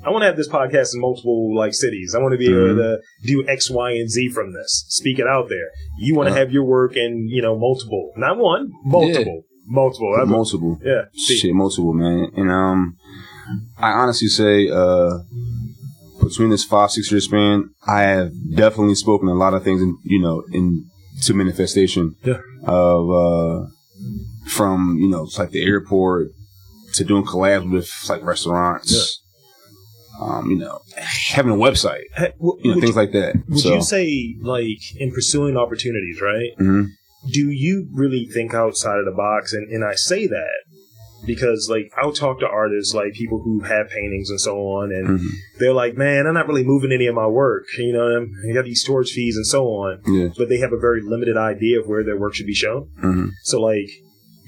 [0.04, 2.16] I want to have this podcast in multiple like cities.
[2.16, 2.76] I want to be able Mhm.
[2.78, 4.84] to do X, Y, and Z from this.
[4.88, 5.68] Speak it out there.
[6.00, 6.38] You want to Uh.
[6.38, 10.10] have your work in, you know, multiple, not one, multiple, multiple.
[10.14, 10.80] That's- multiple.
[10.84, 11.02] yeah.
[11.14, 12.32] See, Shit, multiple, man.
[12.36, 12.96] And um,
[13.78, 15.18] I honestly say, uh,
[16.20, 19.96] between this five six year span, I have definitely spoken a lot of things, and
[20.04, 20.86] you know, in
[21.22, 22.16] to manifestation.
[22.24, 22.40] Yeah.
[22.64, 23.66] Of uh,
[24.48, 26.28] from you know, it's like the airport
[26.94, 29.18] to doing collabs with like restaurants.
[30.20, 33.34] Um, you know, having a website, Hey, you know, things you, like that.
[33.48, 36.50] would so, you say, like, in pursuing opportunities, right?
[36.60, 36.90] Mhm.
[37.32, 39.52] Do you really think outside of the box?
[39.52, 40.62] And, and I say that
[41.26, 45.20] because like I'll talk to artists like people who have paintings and so on, and
[45.20, 45.26] Mhm.
[45.58, 47.64] they're like, "Man, I'm not really moving any of my work.
[47.78, 50.28] You know, I got these storage fees and so on." Yeah.
[50.36, 52.88] But they have a very limited idea of where their work should be shown.
[53.00, 53.88] hmm So like,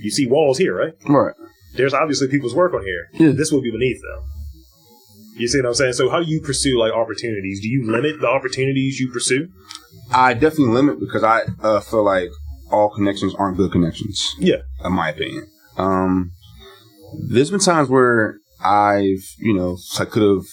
[0.02, 0.92] you see walls here, right?
[1.08, 1.34] Right.
[1.76, 3.06] There's obviously people's work on here.
[3.14, 3.32] Yeah.
[3.32, 4.22] This will be beneath them.
[5.36, 5.94] You see what I'm saying?
[5.94, 7.60] So how do you pursue like opportunities?
[7.60, 9.48] Do you limit the opportunities you pursue?
[10.12, 12.28] I definitely limit because I uh, feel like
[12.70, 14.34] all connections aren't good connections.
[14.38, 14.58] Yeah.
[14.84, 15.46] in my opinion.
[15.76, 16.30] Um,
[17.28, 20.44] there's been times where I've, you know, I could have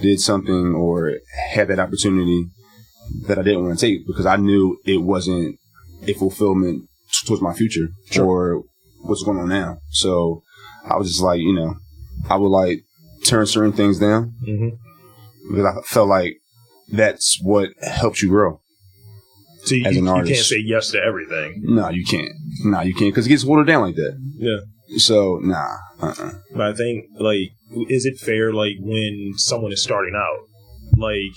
[0.00, 1.12] did something or
[1.52, 2.46] had that opportunity
[3.26, 5.58] that I didn't want to take because I knew it wasn't
[6.06, 6.88] a fulfillment
[7.26, 8.24] towards my future Sure.
[8.26, 8.62] or
[9.02, 9.78] what's going on now.
[9.90, 10.42] So
[10.84, 11.76] I was just like, you know,
[12.28, 12.80] I would like
[13.26, 15.50] turn certain things down Mm-hmm.
[15.54, 16.36] because I felt like
[16.90, 18.60] that's what helps you grow.
[19.64, 21.60] So you, As an you can't say yes to everything.
[21.64, 22.32] No, you can't.
[22.64, 24.18] No, you can't because it gets watered down like that.
[24.36, 24.58] Yeah.
[24.98, 26.32] So nah, uh-uh.
[26.52, 27.50] But I think, like,
[27.88, 30.48] is it fair, like, when someone is starting out,
[30.98, 31.34] like,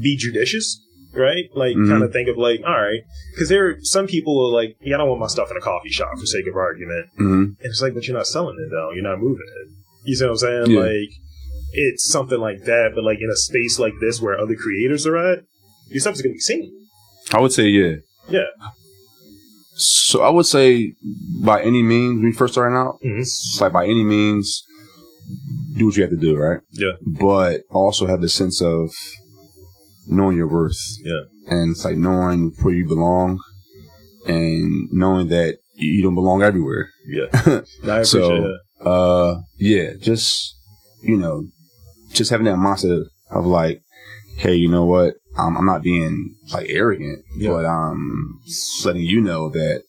[0.00, 0.80] be judicious,
[1.12, 1.44] right?
[1.54, 1.88] Like, Mhm.
[1.88, 3.00] kind of think of, like, all right,
[3.32, 5.56] because there are some people who are like, yeah, I don't want my stuff in
[5.56, 7.06] a coffee shop for sake of argument.
[7.16, 8.90] hmm And it's like, but you're not selling it, though.
[8.92, 9.68] You're not moving it.
[10.04, 10.70] You see what I'm saying?
[10.70, 10.80] Yeah.
[10.80, 11.10] Like,
[11.72, 15.16] it's something like that, but, like, in a space like this where other creators are
[15.16, 15.44] at,
[15.88, 16.72] your stuff is going to be seen.
[17.32, 17.96] I would say yeah.
[18.28, 18.46] Yeah.
[19.78, 20.94] So I would say
[21.42, 23.20] by any means, when you first starting out, Mhm.
[23.20, 24.64] it's like by any means,
[25.76, 26.60] do what you have to do, right?
[26.72, 26.92] Yeah.
[27.06, 28.90] But also have the sense of
[30.06, 30.78] knowing your worth.
[31.04, 31.20] Yeah.
[31.48, 33.38] And it's like knowing where you belong
[34.26, 36.88] and knowing that you don't belong everywhere.
[37.08, 37.60] Yeah.
[37.84, 38.56] I So-.
[38.80, 40.54] Uh, yeah, just,
[41.02, 41.48] you know,
[42.12, 43.80] just having that mindset of like,
[44.36, 45.14] hey, you know what?
[45.38, 47.50] Um, I'm not being like arrogant, Yeah.
[47.50, 48.40] but um,
[48.84, 49.82] letting you know that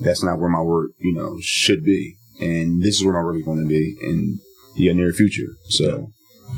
[0.00, 3.36] that's not where my work, you know, should be, and this is where my work
[3.38, 4.38] is going to be in
[4.76, 5.48] the near future.
[5.68, 6.08] So,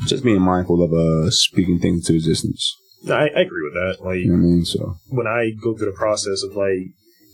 [0.05, 2.75] just being mindful of uh speaking things to existence.
[3.03, 3.97] No, I, I agree with that.
[4.05, 4.65] Like, You know what I mean?
[4.65, 6.87] So, when I go through the process of like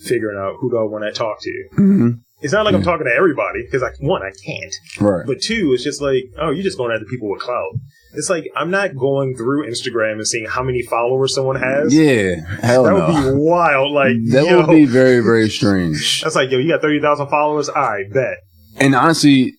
[0.03, 2.21] figuring out who do I want to talk to, Mhm.
[2.41, 5.71] It's not like I'm talking to everybody because I one I can't, right, but two
[5.73, 7.71] it's just like oh you're just going after people with clout.
[8.13, 11.93] It's like I'm not going through Instagram and seeing how many followers someone has.
[11.93, 12.95] yeah, hell no.
[13.07, 13.91] that no, would be wild.
[13.91, 16.21] Like that yo, would be very, very strange.
[16.23, 17.69] that's like yo, you got thirty thousand followers.
[17.69, 18.37] All right, bet.
[18.77, 19.53] And honestly,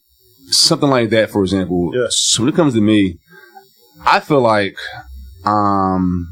[0.47, 2.07] something like that, for example, Yeah.
[2.11, 3.19] so when it comes to me,
[4.05, 4.77] I feel like
[5.45, 6.27] I'm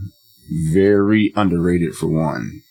[0.72, 2.62] very underrated for one.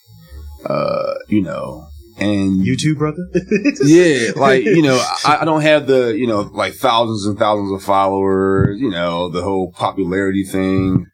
[0.65, 1.87] Uh, you know,
[2.19, 3.27] and You too, brother.
[3.84, 7.71] yeah, like you know, I, I don't have the you know like thousands and thousands
[7.71, 8.80] of followers.
[8.80, 11.06] You know, the whole popularity thing.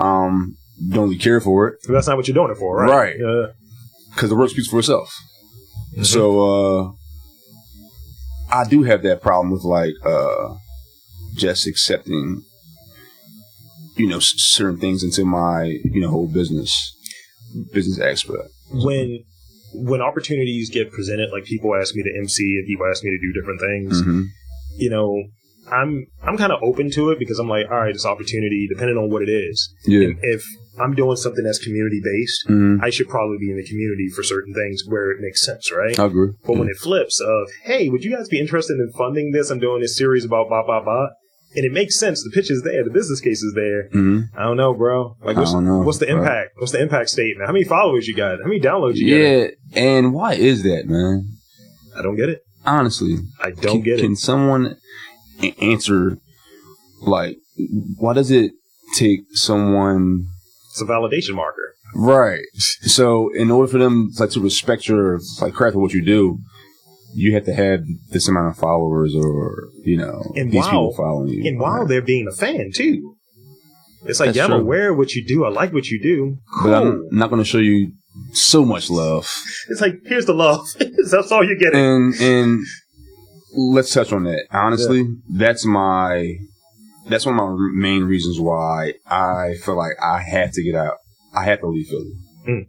[0.00, 0.56] Um,
[0.88, 2.90] don't really care for it that's not what you're doing it for, right?
[2.90, 3.14] Right.
[3.20, 3.46] Yeah.
[4.14, 5.14] because the work speaks for itself.
[5.96, 6.06] Mhm.
[6.06, 6.92] So uh
[8.50, 10.54] I do have that problem with like uh
[11.36, 12.42] just accepting
[13.96, 16.96] you know s- certain things into my you know whole business
[17.72, 18.48] business aspect.
[18.72, 19.22] when
[19.74, 23.18] when opportunities get presented, like people ask me to MC and people ask me to
[23.18, 24.22] do different things, hmm
[24.76, 25.22] you know,
[25.70, 28.96] I'm I'm kind of open to it because I'm like, all right, this opportunity, depending
[28.96, 29.72] on what it is.
[29.86, 30.08] Yeah.
[30.22, 30.42] If
[30.80, 34.22] I'm doing something that's community based, hmm I should probably be in the community for
[34.22, 35.98] certain things where it makes sense, right?
[35.98, 36.32] I agree.
[36.46, 39.50] But when it flips of, hey, would you guys be interested in funding this?
[39.50, 41.08] I'm doing this series about blah blah blah.
[41.54, 42.22] And it makes sense.
[42.24, 42.82] The pitch is there.
[42.82, 43.88] The business case is there.
[43.92, 45.16] hmm I don't know, bro.
[45.22, 46.18] Like, I what's, don't know, what's the bro.
[46.18, 46.50] impact?
[46.56, 47.46] What's the impact statement?
[47.46, 48.38] How many followers you got?
[48.40, 49.16] How many downloads you got?
[49.76, 51.28] Yeah, and why is that, man?
[51.96, 52.40] I don't get it.
[52.64, 54.02] Honestly, I don't can, get it.
[54.02, 54.76] Can someone
[55.60, 56.18] answer
[57.00, 57.36] like
[57.98, 58.52] why does it
[58.96, 60.26] take someone
[60.70, 61.74] It's a validation marker.
[61.94, 62.44] Right.
[62.54, 66.38] So in order for them like to respect your like craft of what you do,
[67.14, 70.94] you have to have this amount of followers or you know And these while- people
[70.96, 71.48] following you.
[71.48, 73.16] And while they're being a fan too.
[74.04, 74.58] It's like, That's yeah, I'm true.
[74.60, 75.44] aware of what you do.
[75.44, 76.36] I like what you do.
[76.60, 76.70] Cool.
[76.72, 77.92] but I'm not going to show you
[78.32, 79.30] so much love.
[79.68, 80.66] It's like, here's the love.
[81.10, 81.78] That's all you're getting.
[81.78, 82.60] And and
[83.54, 84.44] let's touch on that.
[84.50, 86.34] Honestly, that's my
[87.08, 90.96] that's one of my main reasons why I feel like I had to get out.
[91.34, 92.12] I had to leave Philly.
[92.48, 92.66] Mm.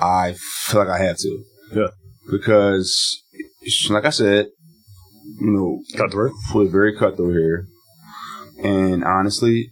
[0.00, 0.34] I
[0.66, 1.44] feel like I had to.
[1.74, 1.88] Yeah.
[2.30, 3.22] Because,
[3.90, 4.46] like I said,
[5.40, 6.32] you know, Cutthroat.
[6.54, 7.66] we're very cutthroat here.
[8.62, 9.70] And honestly,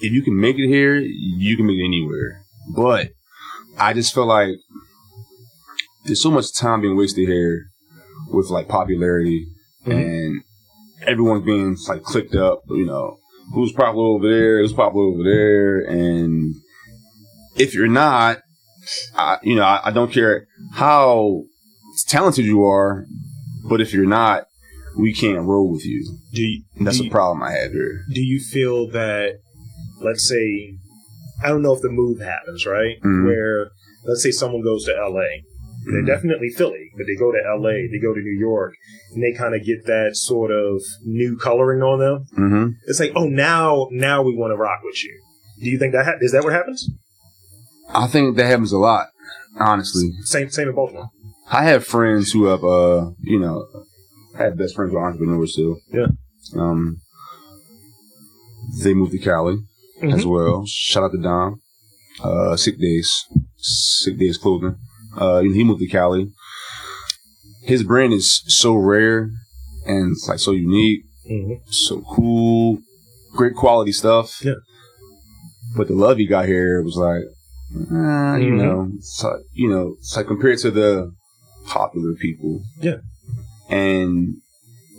[0.00, 2.42] if you can make it here, you can make it anywhere.
[2.74, 3.10] But
[3.78, 4.54] I just feel like
[6.04, 7.66] there's so much time being wasted here
[8.28, 9.46] with like popularity
[9.86, 9.92] Mhm.
[9.92, 10.42] and
[11.06, 13.18] everyone's being like clicked up, you know,
[13.54, 15.78] who's popular over there, who's popular over there.
[15.80, 16.54] And
[17.56, 18.38] if you're not,
[19.16, 21.42] I, you know, I, I don't care how
[22.08, 23.04] talented you are,
[23.68, 24.44] but if you're not,
[24.98, 26.18] we can't roll with you.
[26.32, 28.02] Do you, And that's do you, problem I have here.
[28.12, 29.36] do you feel that,
[30.02, 30.74] let's say,
[31.42, 33.00] I don't know if the move happens, right?
[33.02, 33.26] Mhm.
[33.26, 33.70] Where,
[34.04, 35.42] let's say someone goes to LA.
[35.86, 36.06] They're Mhm.
[36.06, 38.74] definitely Philly, but they go to LA, they go to New York,
[39.14, 42.24] and they kind of get that sort of new coloring on them.
[42.38, 42.68] Mm-hmm.
[42.86, 45.18] It's like, oh, now, now we want to rock with you.
[45.60, 46.88] Do you think that ha- is that what happens?
[47.94, 49.08] I think that happens a lot,
[49.58, 50.12] honestly.
[50.22, 51.08] Same, same in Baltimore.
[51.52, 53.66] I have friends who have, uh, you know,
[54.38, 55.76] I have best friends who are entrepreneurs too.
[55.92, 56.06] Yeah.
[56.56, 56.96] Um,
[58.82, 59.58] they moved to Cali
[60.02, 60.30] as Mhm.
[60.30, 60.64] well.
[60.66, 61.60] Shout out to Dom.
[62.22, 63.26] Uh, Sick Days,
[63.58, 64.76] Sick Days Clothing.
[65.16, 66.32] Uh, he moved to Cali.
[67.62, 69.30] His brand is so rare
[69.86, 71.60] and it's like so unique, Mhm.
[71.70, 72.78] so cool,
[73.34, 74.42] great quality stuff.
[74.42, 74.54] Yeah.
[75.76, 77.24] But the love he got here was like,
[77.90, 78.90] uh, you know,
[79.22, 81.12] like, you know, it's like compared to the
[81.66, 82.62] popular people.
[82.80, 82.96] Yeah.
[83.68, 84.36] And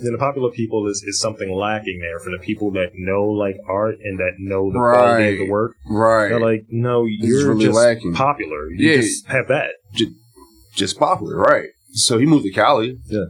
[0.02, 3.58] then the popular people is, is something lacking there for the people that know like
[3.68, 5.76] art and that know the quality of the work.
[5.88, 8.14] right, They're like, no, you're really just lacking.
[8.14, 8.70] popular.
[8.72, 8.98] You Yeah.
[9.02, 9.72] just have that.
[9.94, 10.12] just
[10.76, 11.70] just popular, right?
[11.94, 12.98] So he moved to Cali.
[13.06, 13.26] Yeah.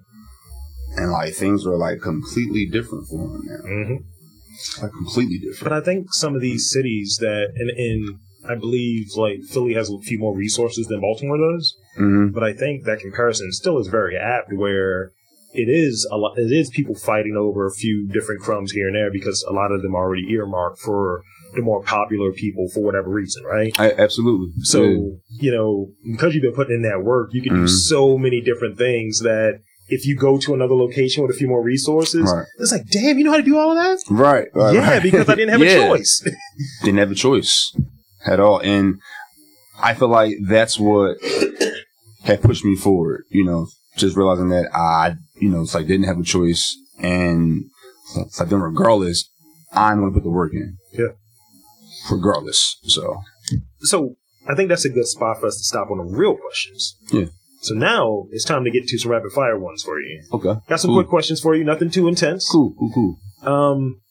[0.96, 3.58] And like things were like completely different for him now.
[3.68, 5.64] hmm Like completely different.
[5.64, 5.74] But.
[5.74, 9.98] I think some of these cities that, and, and I believe like Philly has a
[10.00, 11.76] few more resources than Baltimore does.
[11.96, 15.12] hmm But I think that comparison still is very apt where
[15.54, 18.96] it is a lot, it is people fighting over a few different crumbs here and
[18.96, 21.22] there because a lot of them are already earmarked for
[21.56, 23.72] the more popular people for whatever reason, right?
[23.80, 24.52] I, absolutely.
[24.64, 25.00] So, Yeah.
[25.30, 27.70] you know, because you've been putting in that work, you can do Mhm.
[27.70, 31.62] so many different things that if you go to another location with a few more
[31.62, 32.46] resources, Right.
[32.58, 34.00] it's like, damn, you know how to do all of that?
[34.10, 34.48] Right.
[34.56, 35.04] right, yeah, right.
[35.04, 35.86] because I didn't have Yeah.
[35.86, 36.24] a choice.
[36.84, 37.72] Didn't have a choice
[38.26, 38.60] at all.
[38.60, 38.96] And
[39.82, 41.18] I feel like that's what
[42.24, 46.08] had pushed me forward, you know, just realizing that I, you know, it's like didn't
[46.08, 46.76] have a choice.
[47.00, 47.64] And
[48.16, 49.30] it's like then regardless,
[49.74, 50.78] I'm going to put the work in.
[50.92, 51.08] Yeah.
[52.12, 52.78] Regardless.
[52.84, 53.22] So,
[53.82, 54.16] so
[54.48, 56.98] I think that's a good spot for us to stop on the real questions.
[57.12, 57.26] Yeah.
[57.62, 60.22] So now it's time to get to some rapid fire ones for you.
[60.34, 60.56] okay.
[60.68, 60.98] Got some Cool.
[60.98, 62.46] quick questions for you, nothing too intense.
[62.52, 63.50] Cool, cool, cool.
[63.50, 64.02] Um,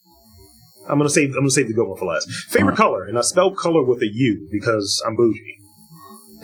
[0.89, 1.31] I'm gonna save.
[1.31, 2.31] I'm gonna save the good one for last.
[2.49, 5.59] Favorite color, and I spell color with a U because I'm bougie.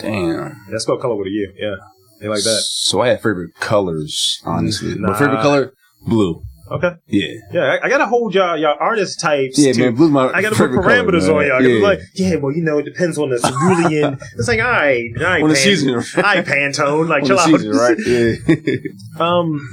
[0.01, 0.39] Damn.
[0.67, 1.53] And I spell color with a U.
[1.57, 1.77] Yeah,
[2.21, 2.63] they like that.
[2.65, 4.95] So I have favorite colors, honestly.
[4.95, 5.11] Nah.
[5.13, 5.73] My favorite color,
[6.07, 6.43] blue.
[6.71, 6.91] Okay.
[7.07, 7.33] Yeah.
[7.51, 9.59] Yeah, I, I gotta hold y'all y'all artist types.
[9.59, 11.41] Yeah, to, man, blue's my I gotta put favorite color, parameters on y'all.
[11.41, 11.83] I gotta be Yeah.
[11.87, 14.19] like, yeah, well, you know, it depends on the cerulean.
[14.39, 17.29] it's like, all right, all right, on the Pan- season, all right, Pantone, like on
[17.29, 17.75] chill the out.
[17.75, 17.99] right?
[19.19, 19.27] Yeah.
[19.27, 19.67] Um,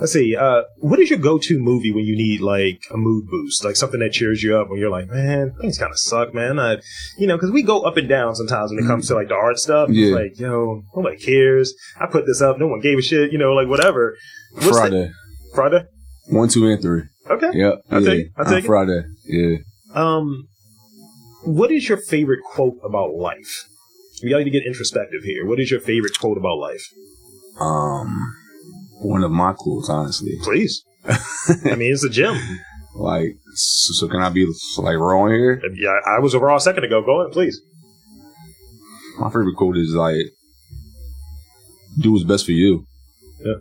[0.00, 0.34] let's see.
[0.34, 4.00] Uh, what is your go-to movie when you need like a mood boost, like something
[4.00, 6.58] that cheers you up when you're like, man, things kind of suck, man.
[6.58, 6.78] I,
[7.18, 9.34] you know, because we go up and down sometimes when it comes to like the
[9.34, 9.88] art stuff.
[9.90, 10.14] It's Yeah.
[10.14, 11.74] like, yo, nobody cares.
[12.00, 13.30] I put this up, no one gave a shit.
[13.32, 14.16] You know, like whatever.
[14.54, 15.10] What's the- Friday,
[15.54, 15.84] Friday.
[16.28, 17.02] one, two, and three.
[17.28, 17.50] Okay.
[17.52, 17.74] Yep.
[17.90, 18.10] I'll yeah.
[18.10, 18.32] take it.
[18.36, 18.66] I'll On take it.
[18.66, 19.02] Friday.
[19.26, 19.56] Yeah.
[19.94, 20.48] Um,
[21.44, 23.64] what is your favorite quote about life?
[24.22, 25.46] We gotta get introspective here.
[25.46, 26.82] What is your favorite quote about life?
[27.58, 28.34] Um,
[29.00, 30.32] one of my quotes, honestly.
[30.42, 30.84] Please.
[31.06, 32.36] I mean, it's a gym.
[32.92, 34.44] Like, so, so can I be
[34.78, 35.62] like raw here?
[35.74, 37.00] Yeah, I was a raw a second ago.
[37.00, 37.60] Go ahead, please.
[39.20, 40.16] My favorite quote is like,
[42.00, 42.84] "Do what's best for you."
[43.44, 43.54] Yeah.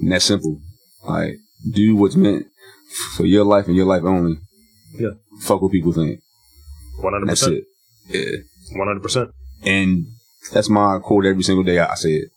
[0.00, 0.60] And that's simple.
[1.04, 1.36] Like,
[1.70, 2.46] do what's meant
[3.16, 4.38] for your life and your life only.
[4.98, 5.10] Yeah.
[5.42, 6.18] Fuck what people think.
[6.98, 7.64] One hundred That's percent.
[8.08, 8.18] it.
[8.18, 8.78] Yeah.
[8.78, 9.30] One hundred percent.
[9.64, 10.06] And
[10.52, 11.78] that's my quote every single day.
[11.78, 12.28] I say it.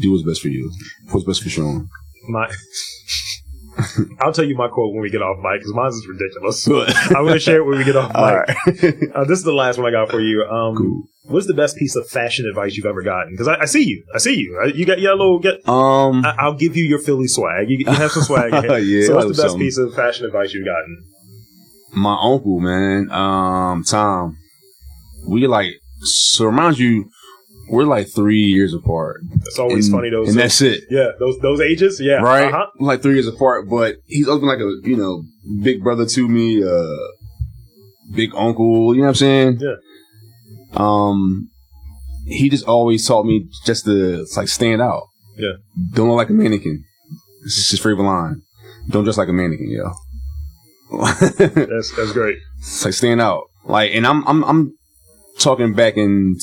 [0.00, 0.70] Do what's best for you.
[1.10, 1.88] What's best for Sean.
[2.28, 2.50] My,
[4.20, 6.66] I'll tell you my quote when we get off mic because mine is ridiculous.
[7.10, 8.16] I'm going to share it when we get off mic.
[8.16, 8.94] Right.
[9.14, 10.42] Uh, this is the last one I got for you.
[10.44, 11.02] Um, cool.
[11.24, 13.32] What's the best piece of fashion advice you've ever gotten?
[13.32, 14.04] Because I, I see you.
[14.14, 14.60] I see you.
[14.62, 15.38] I, you got yellow.
[15.38, 16.24] Get, Um.
[16.24, 17.68] I, I'll give you your Philly swag.
[17.68, 18.52] You, you have some swag.
[18.84, 19.06] yeah.
[19.06, 19.58] so what's the best something.
[19.58, 21.04] piece of fashion advice you've gotten?
[21.94, 24.36] my uncle, man, um, Tom,
[25.26, 27.10] we like, so reminds you,
[27.68, 29.22] we're like three years apart.
[29.46, 30.28] It's always and, funny those.
[30.28, 30.84] And that's it.
[30.90, 32.00] yeah, those those ages.
[32.00, 32.52] Yeah, Right?
[32.52, 32.66] Uh-huh.
[32.78, 35.24] Like three years apart, but he's always been like a, you know,
[35.62, 36.96] big brother to me, uh,
[38.14, 39.58] big uncle, you know what I'm saying?
[39.60, 39.76] Yeah.
[40.74, 41.48] Um,
[42.26, 45.02] he just always taught me just to, like, stand out.
[45.36, 45.52] Yeah.
[45.92, 46.84] Don't look like a mannequin.
[47.44, 48.42] This is his favorite line.
[48.88, 49.92] Don't dress like a mannequin, yo.
[51.38, 52.36] That's that's great.
[52.58, 53.44] It's like stand out.
[53.64, 54.76] Like, and I'm I'm I'm
[55.38, 56.36] talking back in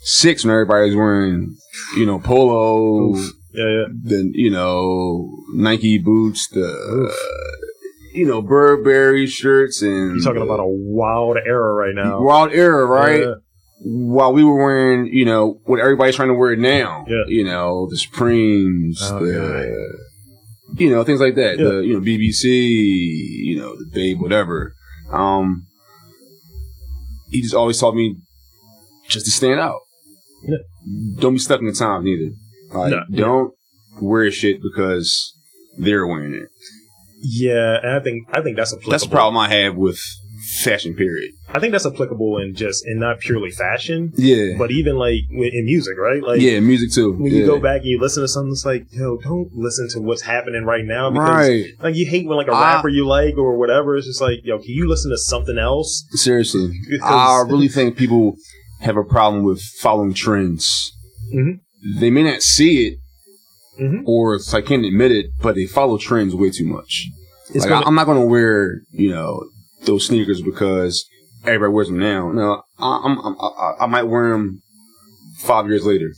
[0.00, 1.56] 2006 when everybody's wearing,
[1.96, 3.14] you know, polo,
[3.52, 3.84] Yeah, yeah.
[4.02, 7.14] then you know Nike boots, the Oof.
[8.14, 12.20] you know Burberry shirts, and You're talking about a wild era right now.
[12.20, 13.20] wild era, right?
[13.20, 13.34] Yeah.
[13.80, 17.04] While we were wearing, you know, what everybody's trying to wear now.
[17.08, 17.22] Yeah.
[17.28, 20.80] You know, the Supremes, Oh, the God.
[20.80, 21.58] you know, things like that.
[21.58, 21.64] Yeah.
[21.64, 24.74] The you know BBC, you know, the Bape, whatever.
[25.12, 25.66] Um,
[27.30, 28.16] he just always taught me
[29.08, 29.80] just to stand out.
[30.42, 30.56] Yeah.
[31.20, 32.32] Don't be stuck in the times neither.
[32.72, 33.16] Like, No.
[33.16, 33.54] don't
[34.00, 35.34] wear shit because
[35.78, 36.48] they're wearing it.
[37.20, 38.90] Yeah, and I think I think that's applicable.
[38.92, 39.98] That's the problem I have with
[40.62, 40.94] fashion.
[40.94, 41.32] Period.
[41.52, 44.56] I think that's applicable in just in not purely fashion, Yeah.
[44.56, 46.22] but even like in music, right?
[46.22, 47.14] Like yeah, music too.
[47.14, 47.40] when yeah.
[47.40, 50.22] you go back and you listen to something, it's like, yo, don't listen to what's
[50.22, 51.64] happening right now because Right.
[51.82, 53.96] like you hate when like a I- rapper you like or whatever.
[53.96, 56.04] It's just like, yo, can you listen to something else?
[56.10, 56.70] Seriously.
[57.02, 58.36] I really think people
[58.80, 60.92] have a problem with following trends.
[61.34, 61.60] Mhm.
[61.98, 62.98] They may not see it
[63.80, 64.02] Mhm.
[64.06, 67.06] or if I can't admit it, but they follow trends way too much.
[67.50, 69.42] It's like gonna- I, I'm not going to wear, you know,
[69.84, 71.06] those sneakers because
[71.44, 72.30] everybody wears them now.
[72.32, 74.60] No, I'm, I'm, I, I might wear them
[75.38, 76.12] five years later.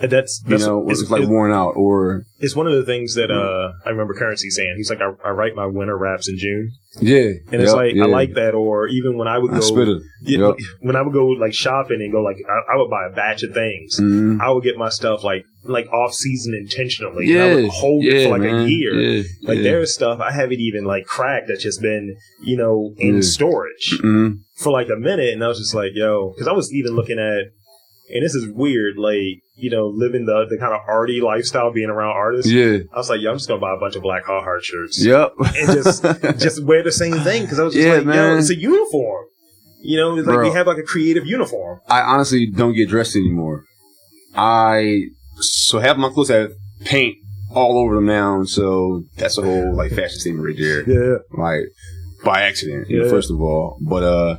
[0.00, 3.30] And that's, You know, it's, like worn out or it's one of the things that
[3.30, 4.74] uh, I remember Curren$y saying.
[4.76, 7.94] He's like, I, I write my winter raps in June, yeah, and it's Yep, like
[7.94, 8.04] yeah.
[8.04, 8.54] I like that.
[8.54, 10.02] Or even when I would I go, spit it.
[10.22, 10.56] Yeah, Yep.
[10.80, 13.42] when I would go like shopping and go like I, I would buy a batch
[13.44, 13.98] of things.
[14.00, 14.40] Mhm.
[14.40, 17.32] I would get my stuff like like off season intentionally.
[17.32, 18.64] and I Yeah, would hold it for like man.
[18.64, 18.94] a year.
[19.00, 19.62] Yeah, Like yeah.
[19.62, 23.20] there's stuff I haven't even like cracked that's just been you know in Yeah.
[23.22, 24.40] storage Mhm.
[24.56, 27.18] for like a minute, and I was just like, yo, because I was even looking
[27.18, 27.44] at,
[28.12, 31.88] and this is weird, like you know, living the the kind of arty lifestyle, being
[31.90, 32.50] around artists.
[32.50, 32.78] Yeah.
[32.92, 35.32] I was like, yo, I'm just gonna buy a bunch of black Carhartt shirts Yep.
[35.38, 36.02] and just
[36.40, 39.24] just wear the same thing because I was just Yeah, like, yo, it's a uniform.
[39.80, 40.48] You know, it's like Bro.
[40.48, 41.80] we have like a creative uniform.
[41.88, 43.64] I honestly don't get dressed anymore.
[44.34, 46.52] I so half my clothes have
[46.84, 47.16] paint
[47.54, 50.82] all over them now, so that's a whole like fashion statement right there.
[50.88, 51.18] Yeah.
[51.32, 51.64] Like
[52.24, 53.10] by accident, you know, Yeah.
[53.10, 53.78] first of all.
[53.80, 54.38] But uh,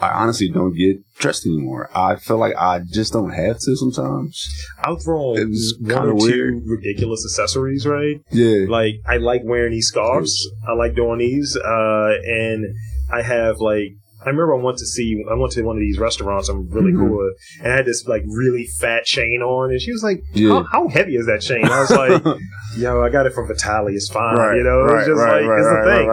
[0.00, 1.90] I honestly don't get dressed anymore.
[1.94, 4.48] I feel like I just don't have to sometimes.
[4.84, 8.20] I'll throw one or kinda two ridiculous accessories, right?
[8.30, 8.66] Yeah.
[8.68, 10.48] Like I like wearing these scarves.
[10.68, 12.66] I like doing these, uh, and
[13.12, 13.92] I have like.
[14.22, 16.92] I remember I went to see, I went to one of these restaurants I'm really
[16.92, 17.08] Mhm.
[17.08, 17.30] cool
[17.62, 20.50] and I had this like really fat chain on, and she was like, Yeah.
[20.50, 21.64] how, how heavy is that chain?
[21.64, 22.22] I was like,
[22.76, 24.56] yo, I got it from Vitaly, it's fine, right.
[24.58, 24.82] you know?
[24.82, 24.98] right.
[24.98, 25.40] it's just right.
[25.40, 25.58] like, right.
[25.58, 25.84] it's right.
[25.84, 26.06] the thing.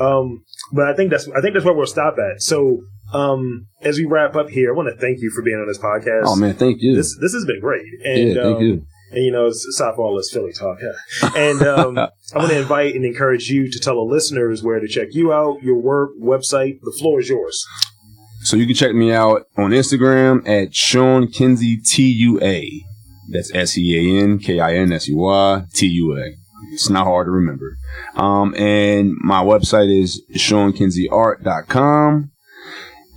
[0.00, 2.42] Um, but I think that's I think that's where we'll stop at.
[2.42, 2.82] So,
[3.12, 5.78] um, as we wrap up here, I want to thank you for being on this
[5.78, 6.24] podcast.
[6.26, 6.94] Oh man, thank you.
[6.94, 8.86] This this has been great, and yeah, thank um, you.
[9.12, 11.30] and you know, it's aside from all this Philly talk, yeah.
[11.36, 11.98] and um,
[12.34, 15.32] I want to invite and encourage you to tell the listeners where to check you
[15.32, 16.80] out, your work, website.
[16.82, 17.66] The floor is yours.
[18.42, 22.70] So you can check me out on Instagram at Sean Kinsey T U A.
[23.28, 26.45] That's S E A N K I N S E Y T U A.
[26.72, 27.76] It's not hard to remember.
[28.16, 32.30] Um, and my website is SeanKinseyArt.com.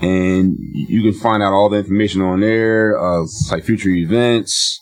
[0.02, 4.80] And you can find out all the information on there, uh, like future events,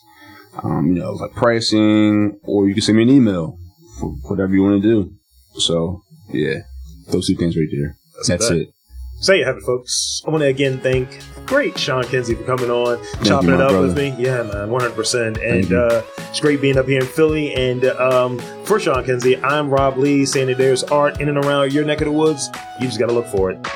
[0.62, 3.58] um, you know, like pricing, or you can send me an email
[3.98, 5.12] for whatever you want to do.
[5.58, 6.60] So, yeah,
[7.08, 7.96] those two things right there.
[8.28, 8.58] That's that.
[8.58, 8.68] it.
[9.20, 10.22] So there you have it, folks.
[10.26, 11.08] I want to again thank
[11.44, 13.88] great Sean Kinsey for coming on, chopping you, it up brother.
[13.88, 14.14] with me.
[14.16, 15.38] Yeah, man, one hundred percent.
[15.38, 17.52] And uh, it's great being up here in Philly.
[17.54, 21.72] And um, for Sean Kinsey, I'm Rob Lee, saying that there's art in and around
[21.72, 22.48] your neck of the woods.
[22.80, 23.66] You just got to look for it.